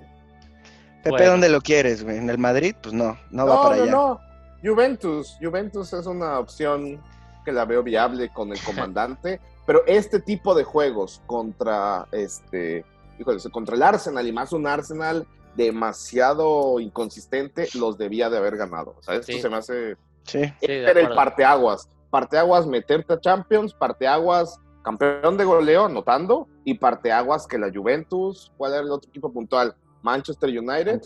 Pepe, 1.03 1.09
Bueno. 1.09 1.31
¿dónde 1.31 1.49
lo 1.49 1.61
quieres, 1.61 2.03
güey? 2.03 2.17
¿En 2.17 2.29
el 2.29 2.37
Madrid? 2.37 2.75
Pues 2.81 2.93
no, 2.93 3.17
no, 3.31 3.47
va 3.47 3.63
para 3.63 3.75
no, 3.77 3.81
allá. 3.83 3.91
no. 3.91 4.19
Juventus. 4.63 5.35
Juventus 5.41 5.93
es 5.93 6.05
una 6.05 6.37
opción 6.39 7.01
que 7.43 7.51
la 7.51 7.65
veo 7.65 7.81
viable 7.81 8.29
con 8.31 8.51
el 8.51 8.59
comandante. 8.63 9.39
pero 9.65 9.81
este 9.87 10.19
tipo 10.19 10.53
de 10.53 10.63
juegos 10.63 11.21
contra 11.25 12.07
este, 12.11 12.85
híjole, 13.19 13.39
contra 13.51 13.75
el 13.75 13.81
Arsenal 13.81 14.27
y 14.27 14.31
más 14.31 14.53
un 14.53 14.67
Arsenal 14.67 15.25
demasiado 15.55 16.79
inconsistente, 16.79 17.67
los 17.73 17.97
debía 17.97 18.29
de 18.29 18.37
haber 18.37 18.57
ganado. 18.57 18.95
O 18.99 19.01
sea, 19.03 19.15
esto 19.15 19.31
Sí. 19.31 19.41
se 19.41 19.49
me 19.49 19.57
hace. 19.57 19.97
Sí. 20.25 20.41
Era 20.61 20.99
el 20.99 21.09
parteaguas. 21.15 21.89
Parteaguas, 22.09 22.65
meterte 22.67 23.13
a 23.13 23.19
Champions, 23.19 23.73
parteaguas, 23.73 24.59
campeón 24.83 25.37
de 25.37 25.43
goleo, 25.45 25.85
anotando, 25.85 26.47
y 26.63 26.75
parteaguas 26.75 27.47
que 27.47 27.57
la 27.57 27.71
Juventus, 27.73 28.51
¿cuál 28.57 28.73
era 28.73 28.81
el 28.81 28.91
otro 28.91 29.09
equipo 29.09 29.31
puntual? 29.31 29.75
Manchester 30.01 30.49
United, 30.49 31.01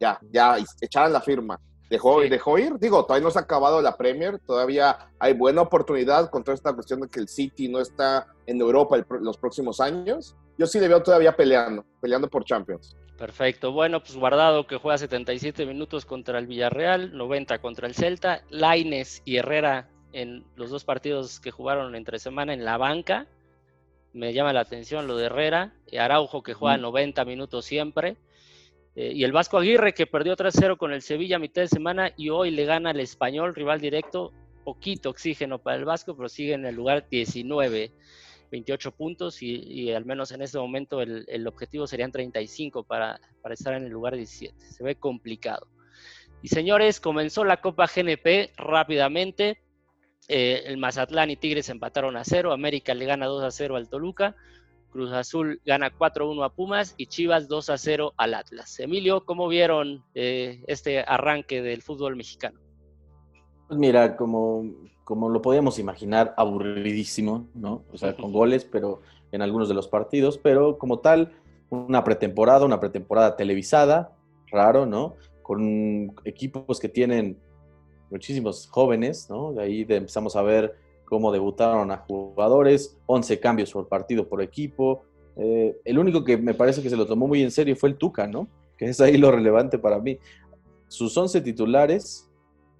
ya, 0.00 0.18
ya 0.32 0.56
echaran 0.80 1.12
la 1.12 1.20
firma. 1.20 1.60
Dejó, 1.90 2.22
Sí. 2.22 2.28
dejó 2.28 2.58
ir, 2.58 2.78
digo, 2.78 3.04
todavía 3.04 3.24
no 3.24 3.30
se 3.30 3.38
ha 3.38 3.42
acabado 3.42 3.80
la 3.80 3.96
Premier, 3.96 4.38
todavía 4.40 5.10
hay 5.18 5.32
buena 5.34 5.62
oportunidad 5.62 6.28
con 6.30 6.44
toda 6.44 6.54
esta 6.54 6.72
cuestión 6.74 7.00
de 7.00 7.08
que 7.08 7.20
el 7.20 7.28
City 7.28 7.68
no 7.68 7.80
está 7.80 8.26
en 8.46 8.60
Europa 8.60 8.96
el 8.96 9.06
los 9.20 9.38
próximos 9.38 9.80
años. 9.80 10.36
Yo 10.58 10.66
sí 10.66 10.80
le 10.80 10.88
veo 10.88 11.02
todavía 11.02 11.34
peleando, 11.36 11.84
peleando 12.00 12.28
por 12.28 12.44
Champions. 12.44 12.96
Perfecto. 13.18 13.72
Bueno, 13.72 14.00
pues 14.00 14.16
Guardado 14.16 14.66
que 14.68 14.76
juega 14.76 14.96
77 14.96 15.66
minutos 15.66 16.06
contra 16.06 16.38
el 16.38 16.46
Villarreal, 16.46 17.16
90 17.16 17.58
contra 17.58 17.88
el 17.88 17.94
Celta, 17.94 18.44
Laines 18.48 19.22
y 19.24 19.36
Herrera 19.36 19.88
en 20.12 20.44
los 20.54 20.70
dos 20.70 20.84
partidos 20.84 21.40
que 21.40 21.50
jugaron 21.50 21.96
entre 21.96 22.20
semana 22.20 22.54
en 22.54 22.64
la 22.64 22.76
banca. 22.78 23.26
Me 24.12 24.32
llama 24.32 24.52
la 24.52 24.60
atención 24.60 25.08
lo 25.08 25.16
de 25.16 25.26
Herrera, 25.26 25.74
y 25.90 25.96
Araujo 25.96 26.42
que 26.44 26.54
juega 26.54 26.78
Mm. 26.78 26.82
90 26.82 27.24
minutos 27.24 27.64
siempre. 27.64 28.16
Eh, 28.94 29.12
y 29.14 29.24
el 29.24 29.32
Vasco 29.32 29.58
Aguirre, 29.58 29.94
que 29.94 30.06
perdió 30.06 30.36
3-0 30.36 30.76
con 30.76 30.92
el 30.92 31.02
Sevilla 31.02 31.36
a 31.36 31.40
mitad 31.40 31.62
de 31.62 31.68
semana 31.68 32.12
y 32.16 32.30
hoy 32.30 32.52
le 32.52 32.64
gana 32.64 32.90
al 32.90 33.00
Español, 33.00 33.54
rival 33.54 33.80
directo. 33.80 34.32
Poquito 34.64 35.10
oxígeno 35.10 35.58
para 35.58 35.76
el 35.76 35.84
Vasco, 35.84 36.16
pero 36.16 36.28
sigue 36.28 36.52
en 36.52 36.66
el 36.66 36.74
lugar 36.74 37.06
19, 37.10 37.90
28 38.50 38.92
puntos 38.92 39.42
y, 39.42 39.92
al 39.92 40.04
menos 40.04 40.32
en 40.32 40.42
este 40.42 40.58
momento 40.58 41.02
el, 41.02 41.46
objetivo 41.46 41.86
serían 41.86 42.12
35 42.12 42.84
para, 42.84 43.20
para 43.42 43.54
estar 43.54 43.74
en 43.74 43.84
el 43.84 43.90
lugar 43.90 44.16
17. 44.16 44.54
Se 44.58 44.84
ve 44.84 44.94
complicado. 44.94 45.66
Y 46.42 46.48
señores, 46.48 47.00
comenzó 47.00 47.44
la 47.44 47.60
Copa 47.60 47.86
GNP 47.86 48.52
rápidamente. 48.56 49.60
Eh, 50.28 50.62
el 50.66 50.76
Mazatlán 50.76 51.30
y 51.30 51.36
Tigres 51.36 51.68
empataron 51.68 52.16
a 52.16 52.24
0. 52.24 52.52
América 52.52 52.94
le 52.94 53.06
gana 53.06 53.26
2 53.26 53.44
a 53.44 53.50
0 53.50 53.76
al 53.76 53.88
Toluca. 53.88 54.36
Cruz 54.90 55.12
Azul 55.12 55.60
gana 55.66 55.92
4-1 55.92 56.44
a 56.44 56.48
Pumas 56.50 56.94
y 56.96 57.06
Chivas 57.06 57.48
2 57.48 57.70
a 57.70 57.78
0 57.78 58.14
al 58.16 58.34
Atlas. 58.34 58.80
Emilio, 58.80 59.24
¿cómo 59.24 59.48
vieron 59.48 60.04
eh, 60.14 60.64
este 60.66 61.00
arranque 61.00 61.60
del 61.60 61.82
fútbol 61.82 62.16
mexicano? 62.16 62.58
Pues 63.68 63.78
mira, 63.78 64.16
como, 64.16 64.64
como 65.04 65.28
lo 65.28 65.42
podíamos 65.42 65.78
imaginar, 65.78 66.34
aburridísimo, 66.38 67.46
¿no? 67.54 67.82
O 67.92 67.98
sea, 67.98 68.16
con 68.16 68.32
goles, 68.32 68.64
pero 68.64 69.02
en 69.30 69.42
algunos 69.42 69.68
de 69.68 69.74
los 69.74 69.88
partidos, 69.88 70.38
pero 70.38 70.78
como 70.78 71.00
tal, 71.00 71.32
una 71.68 72.02
pretemporada, 72.02 72.64
una 72.64 72.80
pretemporada 72.80 73.36
televisada, 73.36 74.16
raro, 74.50 74.86
¿no? 74.86 75.16
Con 75.42 76.14
equipos 76.24 76.80
que 76.80 76.88
tienen 76.88 77.36
muchísimos 78.10 78.66
jóvenes, 78.68 79.28
¿no? 79.28 79.52
De 79.52 79.62
ahí 79.62 79.86
empezamos 79.86 80.34
a 80.34 80.40
ver 80.40 80.76
cómo 81.04 81.30
debutaron 81.30 81.90
a 81.90 81.98
jugadores, 81.98 82.98
11 83.04 83.38
cambios 83.40 83.72
por 83.72 83.86
partido 83.86 84.28
por 84.28 84.40
equipo. 84.40 85.02
Eh, 85.36 85.78
el 85.84 85.98
único 85.98 86.24
que 86.24 86.36
me 86.36 86.54
parece 86.54 86.82
que 86.82 86.90
se 86.90 86.96
lo 86.96 87.06
tomó 87.06 87.26
muy 87.26 87.42
en 87.42 87.50
serio 87.50 87.76
fue 87.76 87.90
el 87.90 87.96
Tuca, 87.96 88.26
¿no? 88.26 88.48
Que 88.78 88.86
es 88.86 89.00
ahí 89.00 89.18
lo 89.18 89.30
relevante 89.30 89.78
para 89.78 89.98
mí. 89.98 90.18
Sus 90.86 91.16
11 91.16 91.42
titulares 91.42 92.27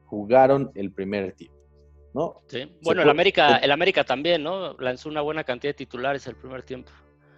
jugaron 0.08 0.70
el 0.74 0.90
primer 0.92 1.32
tiempo, 1.32 1.56
¿no? 2.14 2.42
Sí. 2.46 2.70
Bueno, 2.82 3.02
el 3.02 3.10
América, 3.10 3.58
el 3.58 3.70
América 3.70 4.04
también, 4.04 4.42
¿no? 4.42 4.74
Lanzó 4.78 5.08
una 5.08 5.20
buena 5.20 5.44
cantidad 5.44 5.70
de 5.70 5.76
titulares 5.76 6.26
el 6.26 6.36
primer 6.36 6.62
tiempo. 6.62 6.90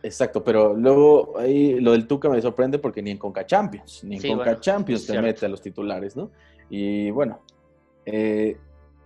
Exacto, 0.03 0.43
pero 0.43 0.75
luego 0.75 1.39
ahí 1.39 1.79
lo 1.79 1.93
del 1.93 2.07
Tuca 2.07 2.29
me 2.31 2.41
sorprende 2.41 2.79
porque 2.79 3.03
ni 3.03 3.11
en 3.11 3.19
Conca 3.19 3.45
Champions, 3.45 4.03
ni 4.05 4.17
en 4.17 4.23
Sí, 4.23 4.29
Conca 4.29 4.45
bueno, 4.45 4.61
Champions 4.61 5.07
te 5.07 5.21
mete 5.21 5.47
a 5.47 5.49
los 5.49 5.61
titulares, 5.61 6.17
¿no? 6.17 6.31
Y 6.71 7.11
bueno, 7.11 7.41
eh, 8.07 8.57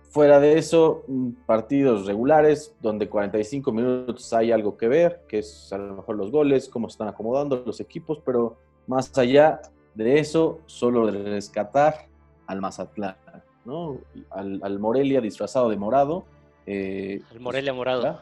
fuera 0.09 0.39
de 0.39 0.57
eso, 0.57 1.03
mm, 1.07 1.31
partidos 1.45 2.05
regulares 2.05 2.73
donde 2.79 3.09
45 3.09 3.73
minutos 3.73 4.31
hay 4.31 4.51
algo 4.51 4.77
que 4.77 4.87
ver, 4.87 5.23
que 5.27 5.39
es 5.39 5.73
a 5.73 5.77
lo 5.77 5.95
mejor 5.95 6.15
los 6.15 6.31
goles, 6.31 6.69
cómo 6.69 6.87
se 6.87 6.93
están 6.93 7.09
acomodando 7.09 7.63
los 7.65 7.81
equipos, 7.81 8.21
pero 8.23 8.57
más 8.87 9.17
allá 9.17 9.61
de 9.95 10.19
eso, 10.19 10.61
solo 10.67 11.09
rescatar 11.09 12.07
al 12.47 12.61
Mazatlán, 12.61 13.17
¿no? 13.65 13.97
Al, 14.31 14.59
al 14.63 14.79
Morelia 14.79 15.21
disfrazado 15.21 15.69
de 15.69 15.77
morado. 15.77 16.23
eh, 16.65 17.21
El 17.31 17.39
Morelia 17.39 17.73
Morado. 17.73 18.01
¿verdad? 18.03 18.19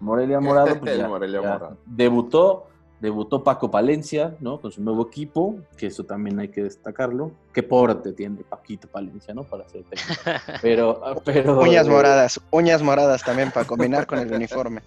Morelia 0.00 0.40
Morado, 0.40 0.78
pues 0.80 0.96
ya, 0.98 1.08
Morelia 1.08 1.42
ya 1.42 1.52
Morado. 1.52 1.76
debutó, 1.86 2.66
debutó 3.00 3.42
Paco 3.44 3.70
Palencia, 3.70 4.36
¿no? 4.40 4.60
Con 4.60 4.70
su 4.72 4.82
nuevo 4.82 5.06
equipo, 5.08 5.56
que 5.76 5.86
eso 5.86 6.04
también 6.04 6.38
hay 6.38 6.48
que 6.48 6.62
destacarlo. 6.62 7.32
Qué 7.52 7.62
porte 7.62 8.12
tiene 8.12 8.42
Paquito 8.48 8.88
Palencia, 8.88 9.34
¿no? 9.34 9.42
Para 9.44 9.68
ser 9.68 9.84
técnico. 9.84 10.22
Pero, 10.62 11.00
pero 11.24 11.60
Uñas 11.60 11.86
eh, 11.86 11.90
moradas, 11.90 12.40
uñas 12.50 12.82
moradas 12.82 13.22
también 13.24 13.50
para 13.50 13.66
combinar 13.66 14.06
con 14.06 14.18
el 14.20 14.32
uniforme. 14.32 14.80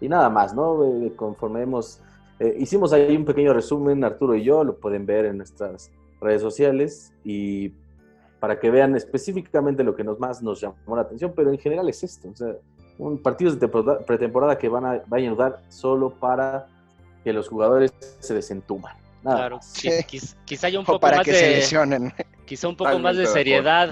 Y 0.00 0.08
nada 0.08 0.30
más, 0.30 0.54
¿no? 0.54 0.82
Eh, 0.84 1.12
conforme 1.14 1.62
hemos, 1.62 2.00
eh, 2.38 2.56
hicimos 2.58 2.92
ahí 2.94 3.14
un 3.14 3.24
pequeño 3.26 3.52
resumen, 3.52 4.02
Arturo 4.02 4.34
y 4.34 4.42
yo, 4.44 4.64
lo 4.64 4.76
pueden 4.76 5.04
ver 5.04 5.26
en 5.26 5.36
nuestras 5.38 5.90
redes 6.22 6.40
sociales 6.40 7.12
y 7.24 7.72
para 8.40 8.58
que 8.58 8.70
vean 8.70 8.96
específicamente 8.96 9.84
lo 9.84 9.94
que 9.94 10.02
nos 10.02 10.18
más 10.18 10.42
nos 10.42 10.60
llamó 10.60 10.96
la 10.96 11.02
atención, 11.02 11.32
pero 11.36 11.50
en 11.52 11.58
general 11.58 11.88
es 11.88 12.02
esto, 12.02 12.28
o 12.30 12.34
sea, 12.36 12.54
un 12.98 13.18
partido 13.22 13.52
de 13.52 13.58
temporada- 13.58 14.00
pretemporada 14.04 14.58
que 14.58 14.68
van 14.68 14.84
a, 14.84 14.90
van 15.06 15.12
a 15.12 15.16
ayudar 15.16 15.62
solo 15.68 16.10
para 16.10 16.66
que 17.22 17.32
los 17.32 17.48
jugadores 17.48 17.92
se 18.18 18.34
desentuman. 18.34 18.96
Nada 19.22 19.36
Claro, 19.36 19.58
Sí. 19.62 19.88
quiz- 20.08 20.34
quizá 20.46 20.66
haya 20.68 20.78
un 20.78 20.84
O 20.88 20.92
poco 20.92 21.00
para 21.00 21.18
más 21.18 21.26
que 21.26 21.34
se 21.34 21.44
de, 21.46 21.56
lesionen. 21.56 22.12
quizá 22.46 22.68
un 22.68 22.76
poco 22.76 22.98
más 22.98 23.16
de 23.16 23.26
seriedad 23.26 23.90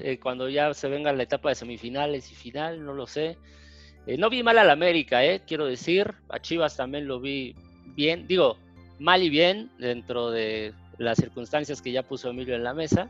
eh, 0.00 0.18
cuando 0.20 0.48
ya 0.48 0.72
se 0.74 0.88
venga 0.88 1.12
la 1.12 1.24
etapa 1.24 1.48
de 1.48 1.56
semifinales 1.56 2.30
y 2.30 2.34
final, 2.36 2.84
no 2.84 2.94
lo 2.94 3.06
sé. 3.08 3.36
Eh, 4.06 4.16
no 4.16 4.30
vi 4.30 4.44
mal 4.44 4.56
al 4.58 4.70
América, 4.70 5.24
eh, 5.24 5.42
quiero 5.44 5.66
decir. 5.66 6.14
A 6.28 6.38
Chivas 6.38 6.76
también 6.76 7.08
lo 7.08 7.18
vi 7.20 7.56
bien, 7.96 8.26
digo, 8.28 8.56
mal 9.00 9.22
y 9.24 9.28
bien 9.30 9.70
dentro 9.80 10.30
de 10.30 10.72
las 10.98 11.18
circunstancias 11.18 11.82
que 11.82 11.90
ya 11.90 12.04
puso 12.04 12.30
Emilio 12.30 12.54
en 12.54 12.62
la 12.62 12.72
mesa. 12.74 13.08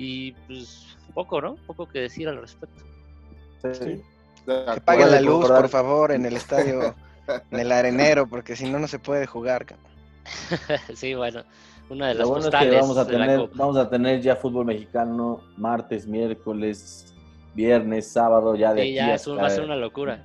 Y 0.00 0.32
pues 0.46 0.96
poco, 1.12 1.40
¿no? 1.40 1.56
Poco 1.66 1.86
que 1.88 2.00
decir 2.02 2.28
al 2.28 2.40
respecto. 2.40 2.82
Sí. 3.72 4.00
Que 4.46 4.80
paguen 4.80 5.10
la 5.10 5.20
luz, 5.20 5.46
por 5.48 5.68
favor, 5.68 6.12
en 6.12 6.24
el 6.24 6.36
estadio, 6.36 6.94
en 7.50 7.58
el 7.58 7.72
arenero, 7.72 8.26
porque 8.28 8.54
si 8.56 8.70
no, 8.70 8.78
no 8.78 8.86
se 8.86 8.98
puede 9.00 9.26
jugar. 9.26 9.66
cabrón. 9.66 9.86
sí, 10.94 11.14
bueno, 11.14 11.42
una 11.90 12.08
de 12.08 12.14
Lo 12.14 12.20
las 12.20 12.28
bueno 12.28 12.48
es 12.48 12.54
que 12.54 12.70
vamos 12.76 12.96
a, 12.98 13.06
tener, 13.06 13.50
vamos 13.54 13.76
a 13.76 13.90
tener 13.90 14.20
ya 14.22 14.36
fútbol 14.36 14.66
mexicano 14.66 15.40
martes, 15.56 16.06
miércoles, 16.06 17.12
viernes, 17.54 18.06
sábado, 18.06 18.54
ya 18.54 18.72
de 18.72 18.82
Sí, 18.82 18.98
aquí 19.00 19.26
ya 19.26 19.30
un- 19.32 19.38
va 19.38 19.42
a 19.42 19.46
hasta- 19.46 19.56
ser 19.56 19.64
una 19.64 19.76
locura. 19.76 20.24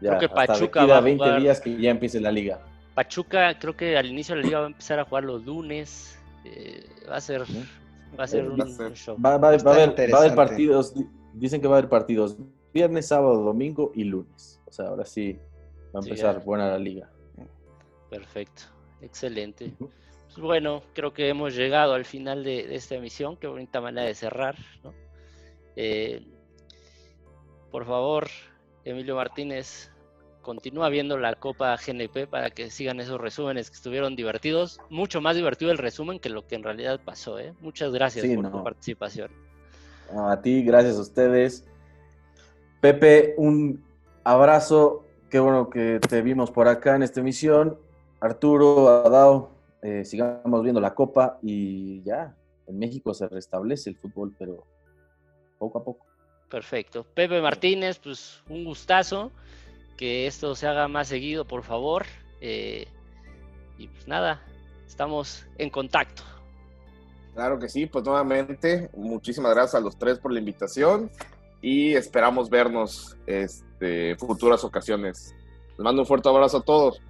Ya, 0.00 0.16
Creo 0.16 0.18
que 0.20 0.26
hasta 0.26 0.46
Pachuca 0.54 0.86
va 0.86 0.94
a 0.94 0.98
a 0.98 1.00
20 1.02 1.24
jugar- 1.24 1.40
días 1.42 1.60
que 1.60 1.76
ya 1.76 1.90
empiece 1.90 2.20
la 2.20 2.32
liga. 2.32 2.60
Pachuca 2.94 3.58
creo 3.58 3.76
que 3.76 3.96
al 3.98 4.06
inicio 4.06 4.34
de 4.34 4.40
la 4.40 4.46
liga 4.46 4.58
va 4.60 4.64
a 4.64 4.68
empezar 4.68 4.98
a 4.98 5.04
jugar 5.04 5.24
los 5.24 5.44
lunes. 5.44 6.14
eh, 6.44 6.88
va 7.10 7.16
a 7.16 7.20
ser, 7.20 7.42
va 8.18 8.24
a 8.24 8.26
ser 8.26 8.44
Eh, 8.44 8.48
un, 8.48 8.60
va 8.60 8.64
a 8.64 8.68
ser- 8.68 8.86
un 8.86 8.94
show. 8.94 9.16
Va, 9.16 9.30
va- 9.36 9.48
va 9.48 9.54
Está 9.54 9.70
a 9.70 9.72
haber, 9.74 9.88
va 9.88 9.90
a 9.90 9.94
haber 9.94 10.08
interesante. 10.08 10.36
partidos, 10.36 10.94
di- 10.94 11.06
dicen 11.34 11.60
que 11.60 11.68
va 11.68 11.74
a 11.76 11.78
haber 11.78 11.88
partidos 11.90 12.36
viernes, 12.72 13.06
sábado, 13.08 13.42
domingo 13.42 13.90
y 13.94 14.04
lunes. 14.04 14.60
O 14.66 14.72
sea, 14.72 14.86
ahora 14.88 15.04
sí 15.04 15.38
va 15.94 16.00
a 16.00 16.02
empezar 16.02 16.44
buena 16.44 16.68
la 16.68 16.78
liga. 16.78 17.10
Perfecto, 18.10 18.62
excelente. 19.00 19.72
Pues 19.78 20.38
bueno, 20.40 20.82
creo 20.94 21.12
que 21.12 21.28
hemos 21.28 21.54
llegado 21.54 21.94
al 21.94 22.04
final 22.04 22.44
de, 22.44 22.66
de 22.66 22.74
esta 22.76 22.94
emisión. 22.94 23.36
Qué 23.36 23.46
bonita 23.46 23.80
manera 23.80 24.06
de 24.06 24.14
cerrar. 24.14 24.56
¿no? 24.84 24.92
Eh, 25.76 26.24
por 27.70 27.84
favor, 27.86 28.28
Emilio 28.84 29.16
Martínez, 29.16 29.90
continúa 30.48 30.88
viendo 30.88 31.18
la 31.18 31.34
Copa 31.34 31.76
GNP 31.76 32.26
para 32.26 32.48
que 32.48 32.70
sigan 32.70 33.00
esos 33.00 33.20
resúmenes 33.20 33.68
que 33.68 33.76
estuvieron 33.76 34.16
divertidos. 34.16 34.80
Mucho 34.88 35.20
más 35.20 35.36
divertido 35.36 35.70
el 35.70 35.76
resumen 35.76 36.18
que 36.18 36.30
lo 36.30 36.46
que 36.46 36.54
en 36.54 36.62
realidad 36.62 37.00
pasó. 37.04 37.38
¿eh? 37.38 37.52
Muchas 37.60 37.92
gracias 37.92 38.24
Sí, 38.24 38.34
por 38.34 38.44
no. 38.44 38.50
tu 38.50 38.64
participación. 38.64 39.30
A 40.16 40.40
ti, 40.40 40.62
gracias 40.62 40.96
a 40.96 41.02
ustedes. 41.02 41.66
Pepe, 42.80 43.34
un 43.36 43.84
abrazo. 44.24 45.04
Qué 45.28 45.38
bueno 45.38 45.68
que 45.68 46.00
te 46.00 46.22
vimos 46.22 46.50
por 46.50 46.66
acá 46.66 46.96
en 46.96 47.02
esta 47.02 47.20
emisión. 47.20 47.76
Arturo, 48.18 48.88
Adao, 48.88 49.50
eh, 49.82 50.06
sigamos 50.06 50.62
viendo 50.62 50.80
la 50.80 50.94
copa 50.94 51.38
y 51.42 52.02
ya, 52.04 52.34
en 52.66 52.78
México 52.78 53.12
se 53.12 53.28
restablece 53.28 53.90
el 53.90 53.96
fútbol, 53.96 54.34
pero 54.38 54.64
poco 55.58 55.78
a 55.78 55.84
poco. 55.84 56.06
Perfecto. 56.48 57.04
Pepe 57.04 57.42
Martínez, 57.42 57.98
pues 57.98 58.42
un 58.48 58.64
gustazo. 58.64 59.30
Que 59.98 60.26
esto 60.26 60.54
se 60.54 60.66
haga 60.66 60.88
más 60.88 61.08
seguido, 61.08 61.44
por 61.44 61.62
favor. 61.62 62.06
Eh, 62.40 62.88
y 63.76 63.88
pues 63.88 64.08
nada, 64.08 64.42
estamos 64.86 65.46
en 65.58 65.68
contacto. 65.68 66.22
Claro 67.34 67.58
que 67.58 67.68
sí, 67.68 67.86
pues 67.86 68.04
nuevamente, 68.04 68.90
muchísimas 68.96 69.54
gracias 69.54 69.76
a 69.76 69.80
los 69.80 69.96
tres 69.96 70.18
por 70.18 70.32
la 70.32 70.40
invitación 70.40 71.10
y 71.60 71.94
esperamos 71.94 72.50
vernos 72.50 73.16
este, 73.26 74.16
futuras 74.16 74.64
ocasiones. 74.64 75.34
Les 75.70 75.78
mando 75.78 76.02
un 76.02 76.06
fuerte 76.06 76.28
abrazo 76.28 76.58
a 76.58 76.62
todos. 76.62 77.00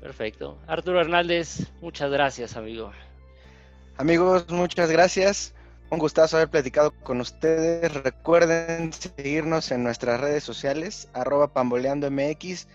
Perfecto. 0.00 0.58
Arturo 0.66 1.00
Hernández, 1.00 1.70
muchas 1.80 2.10
gracias, 2.10 2.56
amigo. 2.56 2.92
Amigos, 3.96 4.46
muchas 4.50 4.90
gracias. 4.90 5.54
Un 5.90 5.98
gustazo 5.98 6.36
haber 6.36 6.48
platicado 6.48 6.90
con 7.02 7.20
ustedes. 7.20 7.92
Recuerden 7.94 8.92
seguirnos 8.92 9.70
en 9.70 9.84
nuestras 9.84 10.20
redes 10.20 10.42
sociales, 10.42 11.08
arroba 11.12 11.52
pamboleandomx, 11.52 12.66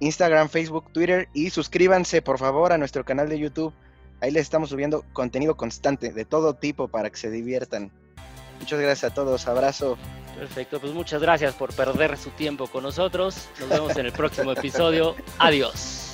Instagram, 0.00 0.48
Facebook, 0.48 0.92
Twitter 0.92 1.28
y 1.32 1.50
suscríbanse 1.50 2.22
por 2.22 2.38
favor 2.38 2.72
a 2.72 2.78
nuestro 2.78 3.04
canal 3.04 3.28
de 3.28 3.38
YouTube. 3.38 3.72
Ahí 4.20 4.30
les 4.30 4.42
estamos 4.42 4.70
subiendo 4.70 5.04
contenido 5.12 5.56
constante 5.56 6.12
de 6.12 6.24
todo 6.24 6.54
tipo 6.54 6.88
para 6.88 7.10
que 7.10 7.16
se 7.16 7.30
diviertan. 7.30 7.92
Muchas 8.58 8.80
gracias 8.80 9.12
a 9.12 9.14
todos. 9.14 9.46
Abrazo. 9.46 9.96
Perfecto, 10.36 10.80
pues 10.80 10.92
muchas 10.92 11.22
gracias 11.22 11.54
por 11.54 11.72
perder 11.72 12.18
su 12.18 12.30
tiempo 12.30 12.66
con 12.66 12.82
nosotros. 12.82 13.48
Nos 13.60 13.68
vemos 13.68 13.96
en 13.96 14.06
el 14.06 14.12
próximo 14.12 14.52
episodio. 14.52 15.14
Adiós. 15.38 16.05